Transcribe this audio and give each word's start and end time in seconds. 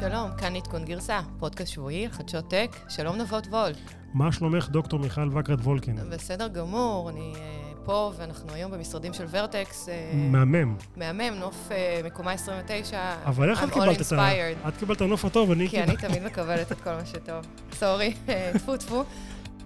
שלום, 0.00 0.30
כאן 0.38 0.56
עדכון 0.56 0.84
גרסה, 0.84 1.20
פודקאסט 1.38 1.72
שבועי 1.72 2.08
חדשות 2.10 2.50
טק. 2.50 2.76
שלום 2.88 3.16
נבות 3.16 3.46
וול. 3.46 3.72
מה 4.14 4.32
שלומך, 4.32 4.68
דוקטור 4.68 4.98
מיכל 4.98 5.38
וקרת 5.38 5.60
וולקין? 5.60 5.96
בסדר 6.10 6.48
גמור, 6.48 7.10
אני 7.10 7.32
uh, 7.34 7.76
פה, 7.84 8.12
ואנחנו 8.16 8.52
היום 8.52 8.70
במשרדים 8.70 9.12
של 9.12 9.24
ורטקס. 9.30 9.88
Uh, 9.88 10.16
מהמם. 10.16 10.76
מהמם, 10.96 11.34
נוף 11.38 11.68
uh, 11.68 12.06
מקומה 12.06 12.32
29. 12.32 13.14
אבל 13.24 13.50
איך 13.50 13.64
את 13.64 13.72
קיבלת 13.72 14.00
את 14.00 14.12
ה... 14.12 14.68
את 14.68 14.76
קיבלת 14.76 14.96
את 14.96 15.02
הנוף 15.02 15.24
הטוב, 15.24 15.50
אני... 15.50 15.68
כי 15.68 15.82
אני 15.82 15.96
תמיד 15.96 16.22
מקבלת 16.22 16.72
את 16.72 16.80
כל 16.80 16.90
מה 16.92 17.06
שטוב. 17.06 17.46
סורי, 17.72 18.14
טפו 18.52 18.76
טפו. 18.76 19.04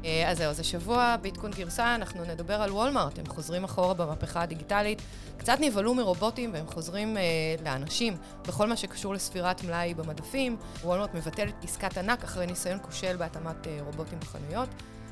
אה, 0.05 0.31
אז 0.31 0.39
זהו, 0.39 0.51
אז 0.51 0.61
השבוע 0.61 1.17
בעדכון 1.23 1.51
גרסה 1.51 1.95
אנחנו 1.95 2.25
נדבר 2.25 2.63
על 2.63 2.73
וולמארט, 2.73 3.19
הם 3.19 3.27
חוזרים 3.27 3.65
אחורה 3.65 3.95
במהפכה 3.95 4.43
הדיגיטלית, 4.43 5.03
קצת 5.37 5.57
נבהלו 5.61 5.95
מרובוטים 5.95 6.51
והם 6.53 6.67
חוזרים 6.67 7.17
אה, 7.17 7.23
לאנשים 7.65 8.17
בכל 8.47 8.67
מה 8.67 8.77
שקשור 8.77 9.15
לספירת 9.15 9.65
מלאי 9.65 9.95
במדפים. 9.95 10.57
וולמארט 10.85 11.15
מבטלת 11.15 11.55
עסקת 11.65 11.99
ענק 11.99 12.25
אחרי 12.25 12.47
ניסיון 12.47 12.79
כושל 12.83 13.17
בהתאמת 13.17 13.67
אה, 13.67 13.79
רובוטים 13.85 14.21
בחנויות. 14.21 14.69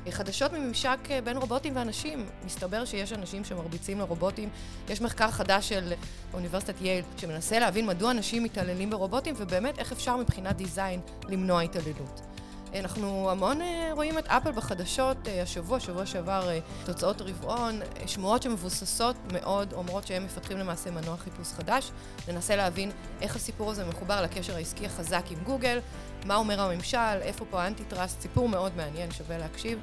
אה, 0.07 0.11
חדשות 0.11 0.53
מממשק 0.53 0.99
אה, 1.09 1.21
בין 1.21 1.37
רובוטים 1.37 1.75
ואנשים. 1.75 2.25
מסתבר 2.45 2.85
שיש 2.85 3.13
אנשים 3.13 3.43
שמרביצים 3.43 3.99
לרובוטים. 3.99 4.49
יש 4.89 5.01
מחקר 5.01 5.31
חדש 5.31 5.69
של 5.69 5.93
אוניברסיטת 6.33 6.81
יייל 6.81 7.05
שמנסה 7.17 7.59
להבין 7.59 7.85
מדוע 7.85 8.11
אנשים 8.11 8.43
מתעללים 8.43 8.89
ברובוטים 8.89 9.35
ובאמת 9.37 9.79
איך 9.79 9.91
אפשר 9.91 10.17
מבחינת 10.17 10.55
דיזיין 10.55 10.99
למנוע 11.29 11.61
התעללות. 11.61 12.30
אנחנו 12.79 13.31
המון 13.31 13.61
אה, 13.61 13.89
רואים 13.93 14.17
את 14.17 14.27
אפל 14.27 14.51
בחדשות 14.51 15.17
אה, 15.27 15.41
השבוע, 15.41 15.79
שבוע 15.79 16.05
שעבר 16.05 16.49
אה, 16.49 16.59
תוצאות 16.85 17.21
רבעון, 17.21 17.79
שמועות 18.07 18.43
שמבוססות 18.43 19.15
מאוד 19.31 19.73
אומרות 19.73 20.07
שהם 20.07 20.25
מפתחים 20.25 20.57
למעשה 20.57 20.91
מנוע 20.91 21.17
חיפוש 21.17 21.53
חדש. 21.53 21.91
ננסה 22.27 22.55
להבין 22.55 22.91
איך 23.21 23.35
הסיפור 23.35 23.71
הזה 23.71 23.85
מחובר 23.85 24.21
לקשר 24.21 24.55
העסקי 24.55 24.85
החזק 24.85 25.23
עם 25.31 25.39
גוגל, 25.43 25.79
מה 26.25 26.35
אומר 26.35 26.61
הממשל, 26.61 27.17
איפה 27.21 27.45
פה 27.49 27.61
האנטי 27.61 27.83
טראסט, 27.83 28.21
סיפור 28.21 28.49
מאוד 28.49 28.71
מעניין, 28.77 29.11
שווה 29.11 29.37
להקשיב. 29.37 29.79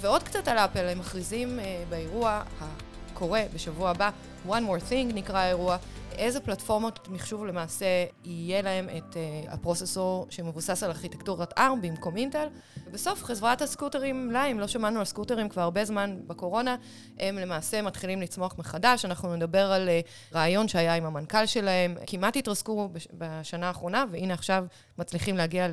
ועוד 0.00 0.22
קצת 0.22 0.48
על 0.48 0.58
אפל, 0.58 0.88
הם 0.88 0.98
מכריזים 0.98 1.58
באירוע 1.88 2.42
הקורה 2.60 3.42
בשבוע 3.54 3.90
הבא, 3.90 4.10
One 4.48 4.62
More 4.68 4.90
Thing 4.90 5.14
נקרא 5.14 5.38
האירוע, 5.38 5.76
איזה 6.18 6.40
פלטפורמות 6.40 7.08
מחשוב 7.08 7.44
למעשה 7.44 7.86
יהיה 8.24 8.62
להם 8.62 8.88
את 8.96 9.14
uh, 9.14 9.52
הפרוססור 9.52 10.26
שמבוסס 10.30 10.82
על 10.82 10.90
ארכיטקטורת 10.90 11.58
ARM 11.58 11.80
במקום 11.82 12.16
אינטל. 12.16 12.46
ובסוף 12.86 13.24
חברת 13.24 13.62
הסקוטרים 13.62 14.30
ליים, 14.32 14.60
לא 14.60 14.66
שמענו 14.66 14.98
על 14.98 15.04
סקוטרים 15.04 15.48
כבר 15.48 15.62
הרבה 15.62 15.84
זמן 15.84 16.16
בקורונה, 16.26 16.76
הם 17.18 17.38
למעשה 17.38 17.82
מתחילים 17.82 18.22
לצמוח 18.22 18.54
מחדש. 18.58 19.04
אנחנו 19.04 19.36
נדבר 19.36 19.72
על 19.72 19.88
uh, 19.88 20.34
רעיון 20.34 20.68
שהיה 20.68 20.94
עם 20.94 21.04
המנכ"ל 21.04 21.46
שלהם, 21.46 21.96
כמעט 22.06 22.36
התרסקו 22.36 22.88
בש- 22.92 23.08
בשנה 23.18 23.68
האחרונה, 23.68 24.04
והנה 24.10 24.34
עכשיו 24.34 24.64
מצליחים 24.98 25.36
להגיע 25.36 25.66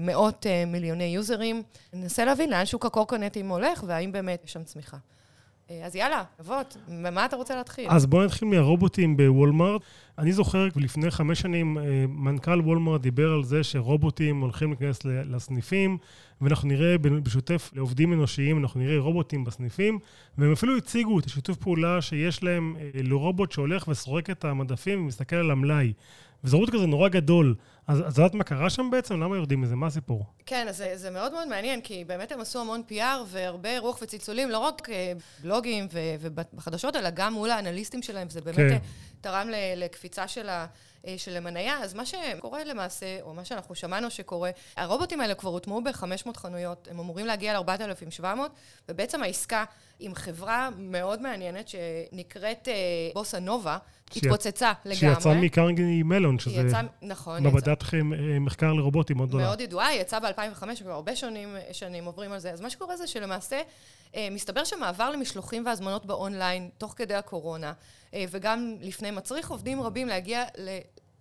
למאות 0.00 0.46
uh, 0.46 0.68
מיליוני 0.68 1.04
יוזרים. 1.04 1.62
ננסה 1.92 2.24
להבין 2.24 2.50
לאן 2.50 2.66
שוק 2.66 2.86
הקורקונטים 2.86 3.48
הולך, 3.48 3.84
והאם 3.86 4.12
באמת 4.12 4.44
יש 4.44 4.52
שם 4.52 4.64
צמיחה. 4.64 4.96
אה, 5.72 5.86
אז 5.86 5.96
יאללה, 5.96 6.24
אבות, 6.40 6.76
ממה 6.88 7.24
אתה 7.24 7.36
רוצה 7.36 7.56
להתחיל? 7.56 7.86
אז 7.90 8.06
בואו 8.06 8.24
נתחיל 8.24 8.48
מהרובוטים 8.48 9.16
בוולמארט. 9.16 9.82
אני 10.18 10.32
זוכר 10.32 10.68
לפני 10.76 11.10
חמש 11.10 11.40
שנים 11.40 11.78
אה, 11.78 12.04
מנכ"ל 12.08 12.60
וולמארט 12.60 13.00
דיבר 13.00 13.32
על 13.32 13.44
זה 13.44 13.64
שרובוטים 13.64 14.40
הולכים 14.40 14.68
להיכנס 14.68 15.04
לסניפים, 15.04 15.98
ואנחנו 16.40 16.68
נראה 16.68 16.98
בשוטף 16.98 17.70
לעובדים 17.74 18.12
אנושיים, 18.12 18.58
אנחנו 18.58 18.80
נראה 18.80 18.98
רובוטים 18.98 19.44
בסניפים, 19.44 19.98
והם 20.38 20.52
אפילו 20.52 20.76
הציגו 20.76 21.18
את 21.18 21.24
השיתוף 21.24 21.56
פעולה 21.56 22.02
שיש 22.02 22.42
להם 22.42 22.76
אה, 22.80 22.90
לרובוט 23.02 23.52
שהולך 23.52 23.88
וסורק 23.88 24.30
את 24.30 24.44
המדפים 24.44 25.02
ומסתכל 25.02 25.36
על 25.36 25.50
המלאי. 25.50 25.92
וזה 26.44 26.56
רובוט 26.56 26.74
כזה 26.74 26.86
נורא 26.86 27.08
גדול. 27.08 27.54
אז 27.86 28.00
את 28.00 28.18
יודעת 28.18 28.34
מה 28.34 28.44
קרה 28.44 28.70
שם 28.70 28.90
בעצם? 28.90 29.20
למה 29.20 29.36
יורדים 29.36 29.60
מזה? 29.60 29.76
מה 29.76 29.86
הסיפור? 29.86 30.24
כן, 30.46 30.68
אז 30.68 30.76
זה, 30.76 30.92
זה 30.94 31.10
מאוד 31.10 31.32
מאוד 31.32 31.48
מעניין, 31.48 31.80
כי 31.80 32.04
באמת 32.04 32.32
הם 32.32 32.40
עשו 32.40 32.60
המון 32.60 32.82
PR 32.88 33.22
והרבה 33.26 33.78
רוח 33.78 33.98
וצלצולים, 34.02 34.50
לא 34.50 34.58
רק 34.58 34.90
אה, 34.90 35.12
בלוגים 35.42 35.88
ובחדשות, 36.20 36.96
אלא 36.96 37.10
גם 37.10 37.32
מול 37.32 37.50
האנליסטים 37.50 38.02
שלהם, 38.02 38.30
זה 38.30 38.40
באמת 38.40 38.56
כן. 38.56 38.78
תרם 39.20 39.48
לקפיצה 39.76 40.28
של 40.28 40.48
ה... 40.48 40.66
אה, 41.06 41.14
של 41.18 41.36
המניה, 41.36 41.78
אז 41.78 41.94
מה 41.94 42.06
שקורה 42.06 42.64
למעשה, 42.64 43.18
או 43.22 43.34
מה 43.34 43.44
שאנחנו 43.44 43.74
שמענו 43.74 44.10
שקורה, 44.10 44.50
הרובוטים 44.76 45.20
האלה 45.20 45.34
כבר 45.34 45.50
הוטמעו 45.50 45.84
ב-500 45.84 46.36
חנויות, 46.36 46.88
הם 46.90 47.00
אמורים 47.00 47.26
להגיע 47.26 47.60
ל-4,700, 47.60 48.24
ובעצם 48.88 49.22
העסקה 49.22 49.64
עם 49.98 50.14
חברה 50.14 50.68
מאוד 50.78 51.22
מעניינת 51.22 51.68
שנקראת 51.68 52.68
אה, 52.68 52.74
בוסה 53.14 53.38
נובה, 53.38 53.78
התפוצצה 54.16 54.72
לגמרי. 54.84 54.96
שיצאה 54.96 55.34
מקרנגי 55.34 56.02
מלון, 56.02 56.38
שזה 56.38 56.60
יצא, 56.60 56.80
נכון, 57.02 57.42
מעבדת 57.42 57.82
יצא. 57.82 57.96
מחקר 58.40 58.72
לרובוטים 58.72 59.16
מאוד 59.16 59.28
גדולה. 59.28 59.44
מאוד 59.44 59.60
ידועה, 59.60 59.86
היא 59.86 60.00
יצאה 60.00 60.20
ב-2005, 60.20 60.82
כבר 60.82 60.92
הרבה 60.92 61.16
שנים, 61.16 61.56
שנים 61.72 62.04
עוברים 62.04 62.32
על 62.32 62.38
זה. 62.38 62.50
אז 62.50 62.60
מה 62.60 62.70
שקורה 62.70 62.96
זה 62.96 63.06
שלמעשה, 63.06 63.60
אה, 64.16 64.28
מסתבר 64.30 64.64
שמעבר 64.64 65.10
למשלוחים 65.10 65.66
והזמנות 65.66 66.06
באונליין, 66.06 66.68
תוך 66.78 66.94
כדי 66.96 67.14
הקורונה, 67.14 67.72
אה, 68.14 68.24
וגם 68.30 68.76
לפני, 68.80 69.10
מצריך 69.10 69.50
עובדים 69.50 69.82
רבים 69.82 70.08
להגיע 70.08 70.44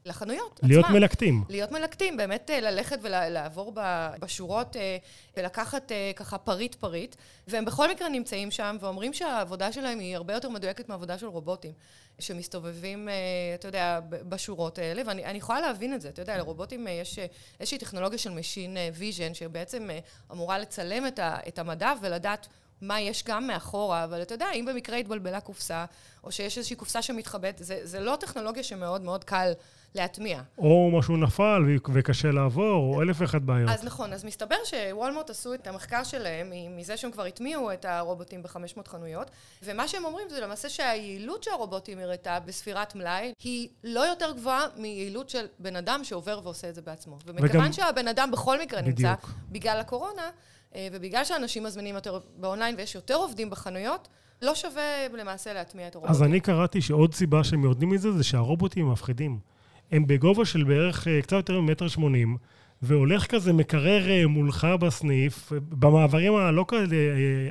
לחנויות 0.06 0.60
להיות 0.64 0.86
עצמם. 0.86 0.96
מלקטים. 0.98 1.44
להיות 1.50 1.72
מלקטים, 1.72 2.18
באמת 2.18 2.50
אה, 2.50 2.60
ללכת 2.62 3.00
ולעבור 3.02 3.74
בשורות 4.20 4.76
אה, 4.76 4.98
ולקחת 5.38 5.92
אה, 5.92 6.12
ככה 6.16 6.38
פריט 6.38 6.76
פריט, 6.76 7.16
והם 7.48 7.66
בכל 7.66 7.92
מקרה 7.92 8.10
נמצאים 8.10 8.52
שם 8.52 8.78
ואומרים 8.80 9.14
שהעבודה 9.14 9.72
שלהם 9.72 10.00
היא 10.00 10.16
הרבה 10.16 10.34
יותר 10.34 10.50
מדויקת 10.50 10.90
מעבודה 10.90 11.18
של 11.18 11.26
רובוטים 11.26 11.72
שמסתובבים, 12.20 13.10
אתה 13.56 13.68
יודע, 13.68 14.00
בשורות 14.10 14.78
האלה, 14.78 15.02
ואני 15.06 15.38
יכולה 15.38 15.62
להבין 15.62 15.94
את 15.94 16.02
זה, 16.02 16.10
אתה 16.10 16.22
יודע, 16.22 16.38
לרובוטים 16.38 16.88
יש 16.88 17.20
איזושהי 17.60 17.78
טכנולוגיה 17.78 18.18
של 18.18 18.30
Machine 18.30 19.00
Vision 19.00 19.34
שבעצם 19.34 19.90
אמורה 20.32 20.60
לצלם 20.60 21.08
את 21.48 21.60
המדף 21.60 21.98
ולדעת 22.02 22.48
מה 22.82 23.02
יש 23.02 23.24
גם 23.24 23.48
מאחורה, 23.48 24.04
אבל 24.04 24.22
אתה 24.22 24.34
יודע, 24.34 24.52
אם 24.52 24.66
במקרה 24.66 24.98
התבלבלה 24.98 25.40
קופסה, 25.40 25.86
או 26.24 26.32
שיש 26.32 26.58
איזושהי 26.58 26.76
קופסה 26.76 27.02
שמתחבאת, 27.02 27.56
זה, 27.60 27.80
זה 27.84 28.00
לא 28.00 28.16
טכנולוגיה 28.20 28.64
שמאוד 28.64 29.02
מאוד 29.02 29.24
קל 29.24 29.52
להטמיע. 29.96 30.42
או 30.58 30.92
משהו 31.00 31.18
נפל 31.18 31.78
וקשה 31.94 32.32
לעבור, 32.32 32.96
או 32.96 33.02
אלף 33.02 33.16
ואחת 33.20 33.42
בעיות. 33.42 33.70
אז 33.70 33.84
נכון, 33.84 34.14
אז 34.14 34.26
מסתבר 34.26 34.56
שוולמוט 34.64 35.30
עשו 35.30 35.54
את 35.54 35.68
המחקר 35.68 36.04
שלהם 36.04 36.52
מזה 36.78 36.98
שהם 36.98 37.12
כבר 37.12 37.24
הטמיעו 37.24 37.74
את 37.74 37.86
הרובוטים 37.86 38.44
ב-500 38.44 38.88
חנויות, 38.88 39.32
ומה 39.64 39.88
שהם 39.88 40.06
אומרים 40.06 40.30
זה 40.30 40.40
למעשה 40.42 40.70
שהיעילות 40.70 41.44
שהרובוטים 41.44 42.00
הראתה 42.00 42.40
בספירת 42.40 42.96
מלאי 42.96 43.34
היא 43.44 43.68
לא 43.84 44.00
יותר 44.00 44.32
גבוהה 44.38 44.66
מיעילות 44.78 45.30
של 45.30 45.46
בן 45.60 45.76
אדם 45.76 46.04
שעובר 46.04 46.40
ועושה 46.44 46.70
את 46.70 46.76
זה 46.76 46.82
בעצמו. 46.82 47.18
ומכיוון 47.26 47.62
וגם... 47.62 47.74
שהבן 47.74 48.08
אדם 48.08 48.32
בכל 48.32 48.62
מקרה 48.62 48.82
בדיוק. 48.82 49.00
נמצא 49.00 49.14
בגלל 49.52 49.80
הקורונה, 49.80 50.30
אה, 50.76 50.88
ובגלל 50.92 51.24
שאנשים 51.24 51.64
מזמינים 51.64 51.96
יותר 51.96 52.20
באונליין 52.38 52.76
ויש 52.78 52.96
יותר 52.96 53.16
עובדים 53.16 53.50
בחנויות, 53.50 54.08
לא 54.42 54.56
שווה 54.56 55.08
למעשה 55.14 55.54
להטמיע 55.54 55.88
את 55.88 55.96
הרובוטים. 55.96 56.16
אז 56.16 56.24
אני 56.24 56.40
קראתי 56.40 56.82
שעוד 56.82 57.14
סיבה 57.14 57.44
שהם 57.44 57.64
יורדים 57.64 57.90
מזה 57.90 58.12
זה 58.12 58.24
שהרובוטים 58.24 58.92
מפחידים. 58.92 59.51
הם 59.92 60.08
בגובה 60.08 60.46
של 60.46 60.64
בערך 60.64 61.08
אה, 61.08 61.22
קצת 61.22 61.32
יותר 61.32 61.62
ממטר 61.62 61.88
שמונים, 61.88 62.38
והולך 62.82 63.26
כזה 63.26 63.54
מקרר 63.54 64.10
אה, 64.10 64.28
מולך 64.28 64.68
בסניף, 64.80 65.52
במעברים 65.70 66.36
הלא 66.36 66.66
כאלה 66.68 66.88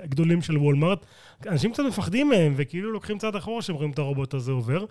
גדולים 0.09 0.43
של 0.43 0.59
וולמארט, 0.59 1.07
אנשים 1.47 1.73
קצת 1.73 1.83
מפחדים 1.83 2.29
מהם, 2.29 2.55
וכאילו 2.57 2.91
לוקחים 2.91 3.19
צעד 3.19 3.37
אחורה 3.37 3.61
כשהם 3.61 3.77
רואים 3.77 3.91
את 3.91 3.99
הרובוט 3.99 4.35
הזה 4.35 4.53
עובר. 4.53 4.85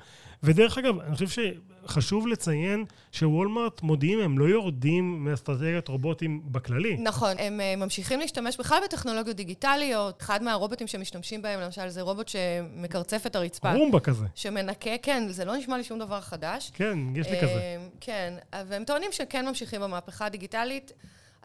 ודרך 0.43 0.77
אגב, 0.77 0.99
אני 0.99 1.15
חושב 1.15 1.43
שחשוב 1.85 2.27
לציין 2.27 2.85
שוולמארט 3.11 3.81
מודיעים, 3.81 4.19
הם 4.19 4.39
לא 4.39 4.45
יורדים 4.45 5.23
מאסטרטגיית 5.25 5.87
רובוטים 5.87 6.41
בכללי. 6.45 6.97
נכון, 6.97 7.35
הם 7.39 7.59
uh, 7.59 7.79
ממשיכים 7.79 8.19
להשתמש 8.19 8.57
בכלל 8.57 8.77
בטכנולוגיות 8.85 9.37
דיגיטליות. 9.37 10.21
אחד 10.21 10.43
מהרובוטים 10.43 10.87
שמשתמשים 10.87 11.41
בהם, 11.41 11.59
למשל, 11.59 11.89
זה 11.89 12.01
רובוט 12.01 12.27
שמקרצף 12.27 13.23
את 13.25 13.35
הרצפה. 13.35 13.73
רומבה 13.73 13.99
כזה. 13.99 14.25
שמנקה, 14.35 14.97
כן, 15.01 15.23
זה 15.29 15.45
לא 15.45 15.57
נשמע 15.57 15.77
לי 15.77 15.83
שום 15.83 15.99
דבר 15.99 16.21
חדש. 16.21 16.71
כן, 16.73 16.99
יש 17.15 17.27
לי 17.27 17.39
uh, 17.39 17.41
כזה. 17.41 17.77
כן, 17.99 18.33
והם 18.67 18.83
טוענים 18.83 19.11
שכן 19.11 19.47
ממשיכים 19.47 19.81
במהפכה 19.81 20.25
הדיגיטלית. 20.25 20.93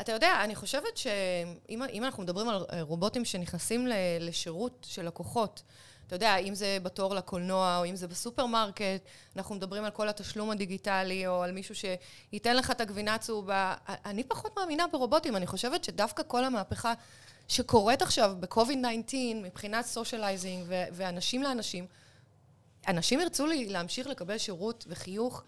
אתה 0.01 0.13
יודע, 0.13 0.41
אני 0.45 0.55
חושבת 0.55 0.97
שאם 0.97 2.05
אנחנו 2.05 2.23
מדברים 2.23 2.49
על 2.49 2.65
רובוטים 2.81 3.25
שנכנסים 3.25 3.89
לשירות 4.21 4.87
של 4.89 5.07
לקוחות, 5.07 5.63
אתה 6.07 6.17
יודע, 6.17 6.37
אם 6.37 6.55
זה 6.55 6.79
בתור 6.83 7.15
לקולנוע, 7.15 7.79
או 7.79 7.85
אם 7.85 7.97
זה 7.97 8.09
בסופרמרקט, 8.09 9.03
אנחנו 9.37 9.55
מדברים 9.55 9.85
על 9.85 9.91
כל 9.91 10.09
התשלום 10.09 10.51
הדיגיטלי, 10.51 11.27
או 11.27 11.43
על 11.43 11.53
מישהו 11.53 11.75
שייתן 11.75 12.57
לך 12.57 12.71
את 12.71 12.81
הגבינה 12.81 13.15
הצהובה. 13.15 13.75
אני 13.89 14.25
פחות 14.25 14.57
מאמינה 14.57 14.85
ברובוטים, 14.93 15.37
אני 15.37 15.47
חושבת 15.47 15.85
שדווקא 15.85 16.23
כל 16.27 16.45
המהפכה 16.45 16.93
שקורית 17.49 18.03
עכשיו 18.03 18.37
ב-COVID-19, 18.41 19.15
מבחינת 19.35 19.85
socializing 19.85 20.67
ואנשים 20.69 21.43
לאנשים, 21.43 21.87
אנשים 22.89 23.21
ירצו 23.21 23.47
לי 23.47 23.67
להמשיך 23.67 24.07
לקבל 24.07 24.39
שירות 24.39 24.85
וחיוך. 24.89 25.43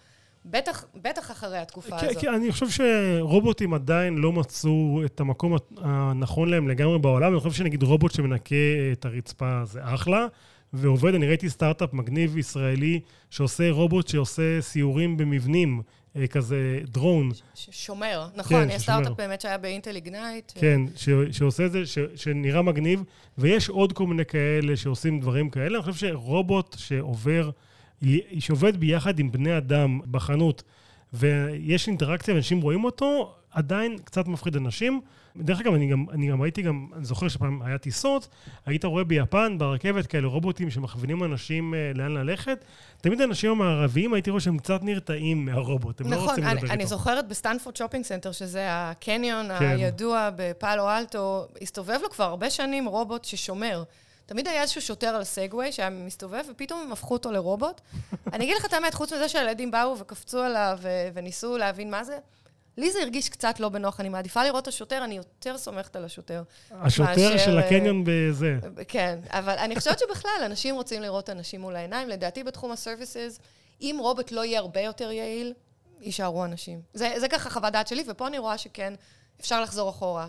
בטח, 0.50 0.84
בטח 1.02 1.30
אחרי 1.30 1.58
התקופה 1.58 1.98
כן, 1.98 2.06
הזאת. 2.06 2.22
כן, 2.22 2.34
אני 2.34 2.52
חושב 2.52 2.66
שרובוטים 2.70 3.74
עדיין 3.74 4.18
לא 4.18 4.32
מצאו 4.32 5.02
את 5.04 5.20
המקום 5.20 5.56
הנכון 5.76 6.48
להם 6.48 6.68
לגמרי 6.68 6.98
בעולם. 6.98 7.32
אני 7.32 7.40
חושב 7.40 7.54
שנגיד 7.56 7.82
רובוט 7.82 8.12
שמנקה 8.12 8.54
את 8.92 9.04
הרצפה 9.04 9.64
זה 9.64 9.80
אחלה, 9.82 10.26
ועובד. 10.72 11.14
אני 11.14 11.26
ראיתי 11.26 11.50
סטארט-אפ 11.50 11.92
מגניב 11.92 12.38
ישראלי 12.38 13.00
שעושה 13.30 13.70
רובוט 13.70 14.08
שעושה 14.08 14.60
סיורים 14.60 15.16
במבנים 15.16 15.82
אה, 16.16 16.26
כזה 16.26 16.80
דרון. 16.84 17.30
שומר, 17.54 18.28
נכון, 18.34 18.64
כן, 18.64 18.70
יש 18.70 18.82
סטארט-אפ 18.82 19.12
באמת 19.16 19.40
שהיה 19.40 19.58
באינטל 19.58 19.96
איגנייט. 19.96 20.52
כן, 20.54 20.80
ש, 20.96 21.08
שעושה 21.32 21.66
את 21.66 21.72
זה, 21.72 21.86
ש, 21.86 21.98
שנראה 22.14 22.62
מגניב, 22.62 23.02
ויש 23.38 23.68
עוד 23.68 23.92
כל 23.92 24.06
מיני 24.06 24.24
כאלה 24.24 24.76
שעושים 24.76 25.20
דברים 25.20 25.50
כאלה. 25.50 25.78
אני 25.78 25.84
חושב 25.84 26.06
שרובוט 26.08 26.76
שעובר, 26.78 27.50
שעובד 28.38 28.76
ביחד 28.76 29.18
עם 29.18 29.32
בני 29.32 29.56
אדם 29.58 30.00
בחנות, 30.10 30.62
ויש 31.12 31.88
אינטראקציה 31.88 32.34
ואנשים 32.34 32.60
רואים 32.60 32.84
אותו, 32.84 33.34
עדיין 33.50 33.98
קצת 34.04 34.28
מפחיד 34.28 34.56
אנשים. 34.56 35.00
דרך 35.36 35.60
אגב, 35.60 35.74
אני 35.74 35.86
גם, 35.86 36.04
אני 36.12 36.30
גם 36.30 36.42
הייתי 36.42 36.62
גם, 36.62 36.86
אני 36.96 37.04
זוכר 37.04 37.28
שפעם 37.28 37.62
היה 37.62 37.78
טיסות, 37.78 38.28
היית 38.66 38.84
רואה 38.84 39.04
ביפן, 39.04 39.58
ברכבת, 39.58 40.06
כאלה 40.06 40.26
רובוטים 40.26 40.70
שמכווינים 40.70 41.24
אנשים 41.24 41.74
אה, 41.74 41.92
לאן 41.94 42.12
ללכת. 42.12 42.64
תמיד 43.00 43.20
האנשים 43.20 43.50
המערביים, 43.50 44.14
הייתי 44.14 44.30
רואה 44.30 44.40
שהם 44.40 44.58
קצת 44.58 44.82
נרתעים 44.82 45.44
מהרובוט, 45.44 46.00
הם 46.00 46.06
לא 46.06 46.12
נכון, 46.12 46.26
לא 46.26 46.30
רוצים 46.30 46.44
לדבר 46.44 46.56
איתו. 46.56 46.66
נכון, 46.66 46.78
אני 46.78 46.86
זוכרת 46.86 47.28
בסטנפורד 47.28 47.76
shopping 47.76 48.04
center, 48.04 48.32
שזה 48.32 48.66
הקניון 48.68 49.46
כן. 49.58 49.64
הידוע 49.64 50.30
בפאלו 50.36 50.90
אלטו, 50.90 51.46
הסתובב 51.62 51.98
לו 52.02 52.10
כבר 52.10 52.24
הרבה 52.24 52.50
שנים 52.50 52.86
רובוט 52.86 53.24
ששומר. 53.24 53.82
תמיד 54.26 54.48
היה 54.48 54.62
איזשהו 54.62 54.80
שוטר 54.80 55.08
על 55.16 55.24
סגווי 55.24 55.72
שהיה 55.72 55.90
מסתובב, 55.90 56.44
ופתאום 56.50 56.80
הם 56.80 56.92
הפכו 56.92 57.14
אותו 57.14 57.32
לרובוט. 57.32 57.80
אני 58.32 58.44
אגיד 58.44 58.56
לך 58.56 58.64
את 58.64 58.72
האמת, 58.72 58.94
חוץ 58.94 59.12
מזה 59.12 59.28
שהילדים 59.28 59.70
באו 59.70 59.98
וקפצו 59.98 60.42
עליו 60.42 60.78
וניסו 61.14 61.56
להבין 61.56 61.90
מה 61.90 62.04
זה, 62.04 62.18
לי 62.76 62.90
זה 62.90 63.02
הרגיש 63.02 63.28
קצת 63.28 63.60
לא 63.60 63.68
בנוח, 63.68 64.00
אני 64.00 64.08
מעדיפה 64.08 64.44
לראות 64.44 64.62
את 64.62 64.68
השוטר, 64.68 65.04
אני 65.04 65.16
יותר 65.16 65.58
סומכת 65.58 65.96
על 65.96 66.04
השוטר. 66.04 66.42
השוטר 66.70 67.08
מאשר, 67.08 67.38
של 67.38 67.58
אה, 67.58 67.66
הקניון 67.66 68.04
בזה. 68.06 68.58
כן, 68.88 69.18
אבל 69.30 69.54
אני 69.58 69.76
חושבת 69.76 69.98
שבכלל, 69.98 70.42
אנשים 70.46 70.74
רוצים 70.74 71.02
לראות 71.02 71.30
אנשים 71.30 71.60
מול 71.60 71.76
העיניים. 71.76 72.08
לדעתי, 72.08 72.44
בתחום 72.44 72.72
ה 72.72 72.79
services, 72.79 73.38
אם 73.80 73.96
רובוט 74.00 74.32
לא 74.32 74.44
יהיה 74.44 74.58
הרבה 74.58 74.80
יותר 74.80 75.10
יעיל, 75.10 75.52
יישארו 76.00 76.44
אנשים. 76.44 76.80
זה, 76.94 77.14
זה 77.16 77.28
ככה 77.28 77.50
חוות 77.50 77.72
דעת 77.72 77.88
שלי, 77.88 78.04
ופה 78.06 78.26
אני 78.26 78.38
רואה 78.38 78.58
שכן, 78.58 78.94
אפשר 79.40 79.60
לחזור 79.60 79.90
אחורה. 79.90 80.28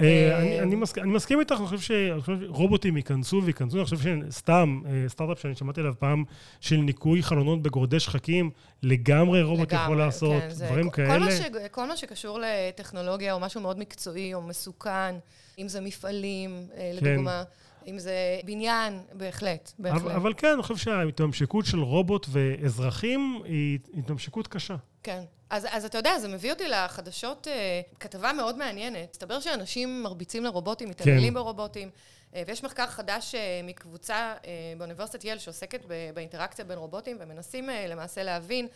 אה, 0.00 0.62
אני 0.62 0.76
מסכים 1.06 1.40
איתך, 1.40 1.54
אני 1.58 1.66
חושב 1.66 1.94
שרובוטים 2.18 2.96
ייכנסו 2.96 3.42
וייכנסו, 3.44 3.76
אני 3.76 3.84
חושב 3.84 3.96
שסתם, 3.96 4.80
אה, 4.86 5.08
סטארט-אפ 5.08 5.40
שאני 5.40 5.54
שמעתי 5.54 5.80
עליו 5.80 5.94
פעם, 5.98 6.24
של 6.60 6.76
ניקוי 6.76 7.22
חלונות 7.22 7.62
בגורדי 7.62 8.00
שחקים, 8.00 8.50
לגמרי 8.82 9.42
רובוט 9.42 9.72
יכול 9.72 9.98
לעשות 9.98 10.42
כן, 10.42 10.66
דברים 10.66 10.90
כאלה. 10.90 11.26
כל 11.70 11.88
מה 11.88 11.96
שקשור 11.96 12.40
לטכנולוגיה, 12.42 13.32
או 13.32 13.40
משהו 13.40 13.60
מאוד 13.60 13.78
מקצועי, 13.78 14.34
או 14.34 14.42
מסוכן, 14.42 15.14
אם 15.58 15.68
זה 15.68 15.80
מפעלים, 15.80 16.66
אה, 16.74 16.92
כן. 17.00 17.06
לדוגמה. 17.06 17.42
אם 17.86 17.98
זה 17.98 18.40
בניין, 18.44 19.00
בהחלט, 19.12 19.72
בהחלט. 19.78 20.02
אבל, 20.02 20.12
אבל 20.12 20.34
כן, 20.36 20.48
אני 20.54 20.62
חושב 20.62 20.76
שההתממשקות 20.76 21.66
של 21.66 21.80
רובוט 21.80 22.26
ואזרחים 22.30 23.40
היא 23.44 23.78
התממשקות 23.94 24.46
קשה. 24.46 24.76
כן. 25.06 25.24
אז, 25.50 25.66
אז 25.70 25.84
אתה 25.84 25.98
יודע, 25.98 26.18
זה 26.18 26.28
מביא 26.28 26.52
אותי 26.52 26.68
לחדשות, 26.68 27.46
uh, 27.46 27.98
כתבה 28.00 28.32
מאוד 28.32 28.58
מעניינת. 28.58 29.08
מסתבר 29.10 29.40
שאנשים 29.40 30.02
מרביצים 30.02 30.44
לרובוטים, 30.44 30.88
מתעללים 30.88 31.32
כן. 31.32 31.34
ברובוטים, 31.34 31.90
uh, 31.90 32.36
ויש 32.46 32.64
מחקר 32.64 32.86
חדש 32.86 33.34
uh, 33.34 33.38
מקבוצה 33.66 34.34
uh, 34.42 34.46
באוניברסיטת 34.78 35.24
יל 35.24 35.38
שעוסקת 35.38 35.80
ב- 35.88 36.10
באינטראקציה 36.14 36.64
בין 36.64 36.78
רובוטים, 36.78 37.16
ומנסים 37.20 37.68
uh, 37.68 37.72
למעשה 37.88 38.22
להבין 38.22 38.68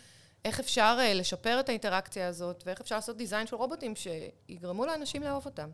איך 0.44 0.60
אפשר 0.60 0.98
uh, 0.98 1.14
לשפר 1.14 1.60
את 1.60 1.68
האינטראקציה 1.68 2.28
הזאת, 2.28 2.62
ואיך 2.66 2.80
אפשר 2.80 2.94
לעשות 2.94 3.16
דיזיין 3.16 3.46
של 3.46 3.56
רובוטים 3.56 3.94
שיגרמו 3.96 4.86
לאנשים 4.86 5.22
לאהוב 5.22 5.46
אותם. 5.46 5.68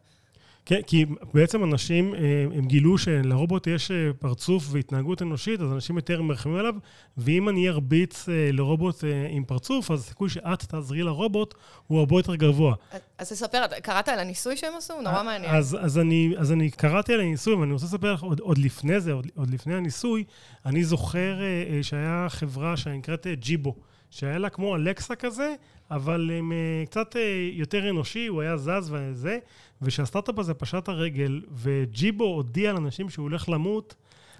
כן, 0.66 0.82
כי 0.86 1.06
בעצם 1.34 1.64
אנשים, 1.64 2.14
אה, 2.14 2.20
הם 2.54 2.66
גילו 2.66 2.98
שלרובוט 2.98 3.66
יש 3.66 3.90
אה, 3.90 4.10
פרצוף 4.18 4.64
והתנהגות 4.70 5.22
אנושית, 5.22 5.60
אז 5.60 5.72
אנשים 5.72 5.96
יותר 5.96 6.22
מרחמים 6.22 6.56
עליו, 6.56 6.74
ואם 7.16 7.48
אני 7.48 7.68
ארביץ 7.68 8.28
אה, 8.28 8.48
לרובוט 8.52 9.04
עם 9.30 9.44
פרצוף, 9.44 9.90
אז 9.90 10.00
הסיכוי 10.00 10.28
שאת 10.28 10.62
תעזרי 10.62 11.02
לרובוט 11.02 11.54
הוא 11.86 11.98
הרבה 11.98 12.16
יותר 12.16 12.34
גבוה. 12.34 12.74
אז 13.18 13.28
תספר, 13.28 13.66
קראת 13.82 14.08
על 14.08 14.18
הניסוי 14.18 14.56
שהם 14.56 14.72
עשו? 14.78 15.00
נורא 15.00 15.22
מעניין. 15.22 15.54
אז, 15.54 15.76
אז, 15.80 15.98
אני, 15.98 16.34
אז 16.38 16.52
אני 16.52 16.70
קראתי 16.70 17.14
על 17.14 17.20
הניסוי, 17.20 17.54
ואני 17.54 17.72
רוצה 17.72 17.84
לספר 17.86 18.12
לך 18.12 18.22
עוד, 18.22 18.40
עוד 18.40 18.58
לפני 18.58 19.00
זה, 19.00 19.12
עוד, 19.12 19.26
עוד 19.34 19.50
לפני 19.50 19.74
הניסוי, 19.74 20.24
אני 20.66 20.84
זוכר 20.84 21.40
שהיה 21.82 22.26
חברה 22.28 22.76
שנקראת 22.76 23.26
ג'יבו. 23.26 23.74
שהיה 24.10 24.38
לה 24.38 24.50
כמו 24.50 24.76
אלקסה 24.76 25.14
כזה, 25.14 25.54
אבל 25.90 26.30
uh, 26.30 26.86
קצת 26.86 27.14
uh, 27.14 27.18
יותר 27.52 27.90
אנושי, 27.90 28.26
הוא 28.26 28.42
היה 28.42 28.56
זז 28.56 28.90
וזה, 28.90 29.38
וכשהסטארט-אפ 29.82 30.38
הזה 30.38 30.54
פשט 30.54 30.88
הרגל, 30.88 31.42
וג'יבו 31.52 32.24
הודיע 32.24 32.72
לאנשים 32.72 33.10
שהוא 33.10 33.22
הולך 33.22 33.48
למות, 33.48 33.94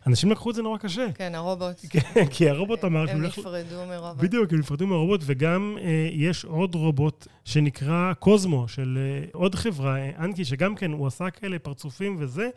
אנשים 0.07 0.31
לקחו 0.31 0.51
את 0.51 0.55
זה 0.55 0.63
נורא 0.63 0.79
קשה. 0.79 1.07
כן, 1.15 1.35
הרובוט. 1.35 1.77
כן, 1.91 2.27
כי 2.31 2.51
הרובוט 2.51 2.85
אמר... 2.85 3.11
הם 3.11 3.23
נפרדו 3.23 3.87
מרובוט. 3.89 4.25
בדיוק, 4.25 4.53
הם 4.53 4.59
נפרדו 4.59 4.87
מרובוט, 4.87 5.21
וגם 5.25 5.77
אה, 5.81 6.09
יש 6.13 6.45
עוד 6.45 6.75
רובוט 6.75 7.27
שנקרא 7.45 8.13
קוזמו, 8.19 8.69
של 8.69 8.99
אה, 8.99 9.29
עוד 9.33 9.55
חברה, 9.55 9.97
אה, 9.97 10.11
אנקי, 10.19 10.45
שגם 10.45 10.75
כן, 10.75 10.93
הוא 10.93 11.07
עשה 11.07 11.31
כאלה 11.31 11.59
פרצופים 11.59 12.17
וזה, 12.19 12.49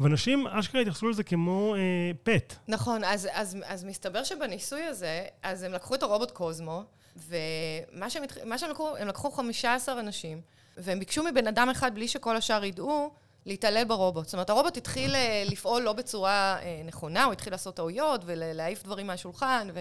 ואנשים 0.00 0.46
אשכרה 0.46 0.80
התייחסו 0.80 1.08
לזה 1.08 1.22
כמו 1.22 1.74
פט. 2.22 2.54
נכון, 2.68 3.04
אז, 3.04 3.28
אז, 3.32 3.56
אז 3.66 3.84
מסתבר 3.84 4.24
שבניסוי 4.24 4.82
הזה, 4.82 5.22
אז 5.42 5.62
הם 5.62 5.72
לקחו 5.72 5.94
את 5.94 6.02
הרובוט 6.02 6.30
קוזמו, 6.30 6.84
ומה 7.16 8.10
שהם, 8.10 8.22
שהם 8.56 8.70
לקחו, 8.70 8.96
הם 8.96 9.08
לקחו 9.08 9.30
15 9.30 10.00
אנשים, 10.00 10.40
והם 10.76 10.98
ביקשו 10.98 11.24
מבן 11.24 11.46
אדם 11.46 11.68
אחד, 11.70 11.94
בלי 11.94 12.08
שכל 12.08 12.36
השאר 12.36 12.64
ידעו, 12.64 13.10
להתעלל 13.48 13.84
ברובוט. 13.84 14.24
זאת 14.24 14.34
אומרת, 14.34 14.50
הרובוט 14.50 14.76
התחיל 14.76 15.14
אה, 15.14 15.44
לפעול 15.46 15.82
לא 15.82 15.92
בצורה 15.92 16.56
אה, 16.62 16.82
נכונה, 16.84 17.24
הוא 17.24 17.32
התחיל 17.32 17.52
לעשות 17.52 17.74
טעויות 17.74 18.20
ולהעיף 18.24 18.82
דברים 18.82 19.06
מהשולחן, 19.06 19.68
ו... 19.74 19.80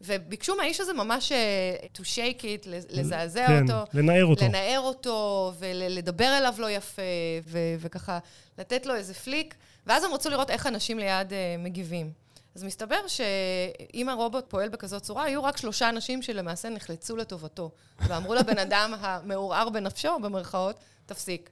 וביקשו 0.00 0.56
מהאיש 0.56 0.80
הזה 0.80 0.92
ממש 0.92 1.32
אה, 1.32 1.76
to 1.94 2.00
shake 2.00 2.40
it, 2.40 2.68
לזעזע 2.90 3.46
כן, 3.46 3.62
אותו. 3.62 3.90
לנער 3.94 4.24
אותו. 4.24 4.44
לנער 4.44 4.80
אותו, 4.80 5.52
ולדבר 5.58 6.38
אליו 6.38 6.54
לא 6.58 6.70
יפה, 6.70 7.02
ו- 7.46 7.74
וככה 7.78 8.18
לתת 8.58 8.86
לו 8.86 8.94
איזה 8.94 9.14
פליק. 9.14 9.54
ואז 9.86 10.04
הם 10.04 10.14
רצו 10.14 10.30
לראות 10.30 10.50
איך 10.50 10.66
אנשים 10.66 10.98
ליד 10.98 11.30
uh, 11.30 11.34
מגיבים. 11.58 12.10
אז 12.54 12.64
מסתבר 12.64 13.06
שאם 13.06 14.08
הרובוט 14.08 14.44
פועל 14.48 14.68
בכזאת 14.68 15.02
צורה, 15.02 15.24
היו 15.24 15.44
רק 15.44 15.56
שלושה 15.56 15.88
אנשים 15.88 16.22
שלמעשה 16.22 16.68
נחלצו 16.68 17.16
לטובתו. 17.16 17.70
ואמרו 17.98 18.34
לבן 18.34 18.58
אדם 18.58 18.94
המעורער 19.00 19.68
בנפשו, 19.68 20.18
במרכאות, 20.22 20.76
תפסיק. 21.06 21.50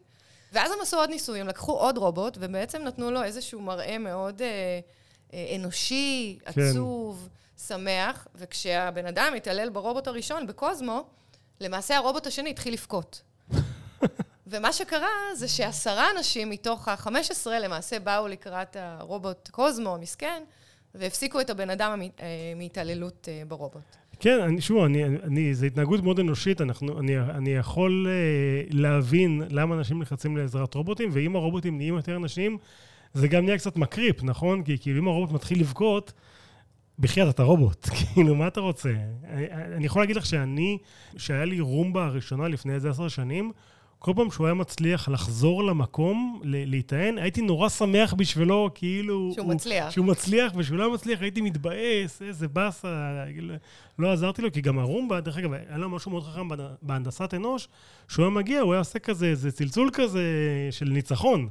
ואז 0.52 0.72
הם 0.72 0.78
עשו 0.82 0.96
עוד 0.96 1.10
ניסויים, 1.10 1.48
לקחו 1.48 1.72
עוד 1.72 1.98
רובוט, 1.98 2.38
ובעצם 2.40 2.82
נתנו 2.82 3.10
לו 3.10 3.22
איזשהו 3.22 3.60
מראה 3.60 3.98
מאוד 3.98 4.42
אה, 4.42 4.80
אה, 5.32 5.56
אנושי, 5.56 6.38
כן. 6.44 6.60
עצוב, 6.60 7.28
שמח, 7.66 8.26
וכשהבן 8.34 9.06
אדם 9.06 9.32
התעלל 9.36 9.68
ברובוט 9.68 10.06
הראשון, 10.06 10.46
בקוזמו, 10.46 11.04
למעשה 11.60 11.96
הרובוט 11.96 12.26
השני 12.26 12.50
התחיל 12.50 12.72
לבכות. 12.72 13.22
ומה 14.46 14.72
שקרה 14.72 15.08
זה 15.34 15.48
שעשרה 15.48 16.10
אנשים 16.16 16.50
מתוך 16.50 16.88
ה-15 16.88 17.50
למעשה 17.50 17.98
באו 17.98 18.28
לקראת 18.28 18.76
הרובוט 18.80 19.48
קוזמו 19.48 19.94
המסכן, 19.94 20.42
והפסיקו 20.94 21.40
את 21.40 21.50
הבן 21.50 21.70
אדם 21.70 22.02
אה, 22.02 22.26
מהתעללות 22.56 23.28
אה, 23.28 23.42
ברובוט. 23.48 23.96
כן, 24.20 24.40
אני, 24.40 24.60
שוב, 24.60 24.84
אני, 24.84 25.04
אני, 25.04 25.54
זו 25.54 25.66
התנהגות 25.66 26.02
מאוד 26.02 26.18
אנושית, 26.20 26.60
אנחנו, 26.60 27.00
אני, 27.00 27.20
אני 27.20 27.50
יכול 27.50 28.06
uh, 28.06 28.74
להבין 28.76 29.42
למה 29.50 29.74
אנשים 29.74 30.02
נחלצים 30.02 30.36
לעזרת 30.36 30.74
רובוטים, 30.74 31.08
ואם 31.12 31.36
הרובוטים 31.36 31.76
נהיים 31.76 31.94
יותר 31.94 32.16
אנשים, 32.16 32.58
זה 33.14 33.28
גם 33.28 33.44
נהיה 33.44 33.58
קצת 33.58 33.76
מקריפ, 33.76 34.22
נכון? 34.22 34.62
כי 34.62 34.78
כאילו 34.78 34.98
אם 34.98 35.08
הרובוט 35.08 35.32
מתחיל 35.32 35.60
לבכות, 35.60 36.12
בחייאת, 36.98 37.34
אתה 37.34 37.42
רובוט, 37.42 37.88
כאילו, 38.14 38.34
מה 38.34 38.46
אתה 38.48 38.60
רוצה? 38.60 38.90
אני, 39.24 39.46
אני 39.76 39.86
יכול 39.86 40.02
להגיד 40.02 40.16
לך 40.16 40.26
שאני, 40.26 40.78
שהיה 41.16 41.44
לי 41.44 41.60
רומבה 41.60 42.04
הראשונה 42.04 42.48
לפני 42.48 42.72
איזה 42.72 42.90
עשר 42.90 43.08
שנים, 43.08 43.52
כל 44.02 44.12
פעם 44.16 44.30
שהוא 44.30 44.46
היה 44.46 44.54
מצליח 44.54 45.08
לחזור 45.08 45.64
למקום, 45.64 46.40
להיטען, 46.44 47.18
הייתי 47.18 47.42
נורא 47.42 47.68
שמח 47.68 48.14
בשבילו, 48.14 48.70
כאילו... 48.74 49.30
שהוא 49.34 49.46
הוא, 49.46 49.54
מצליח. 49.54 49.90
שהוא 49.90 50.06
מצליח, 50.06 50.52
ושהוא 50.56 50.78
לא 50.78 50.94
מצליח, 50.94 51.22
הייתי 51.22 51.40
מתבאס, 51.40 52.22
איזה 52.22 52.48
באסה. 52.48 53.24
לא 53.98 54.12
עזרתי 54.12 54.42
לו, 54.42 54.52
כי 54.52 54.60
גם 54.60 54.78
הרומבה, 54.78 55.20
דרך 55.20 55.38
אגב, 55.38 55.52
היה 55.52 55.78
לו 55.78 55.90
משהו 55.90 56.10
מאוד 56.10 56.22
חכם 56.22 56.48
בהנדסת 56.82 57.34
אנוש, 57.34 57.68
שהוא 58.08 58.24
היה 58.24 58.30
מגיע, 58.30 58.60
הוא 58.60 58.72
היה 58.72 58.78
עושה 58.78 58.98
כזה, 58.98 59.26
איזה 59.26 59.52
צלצול 59.52 59.90
כזה 59.92 60.22
של 60.70 60.88
ניצחון. 60.88 61.48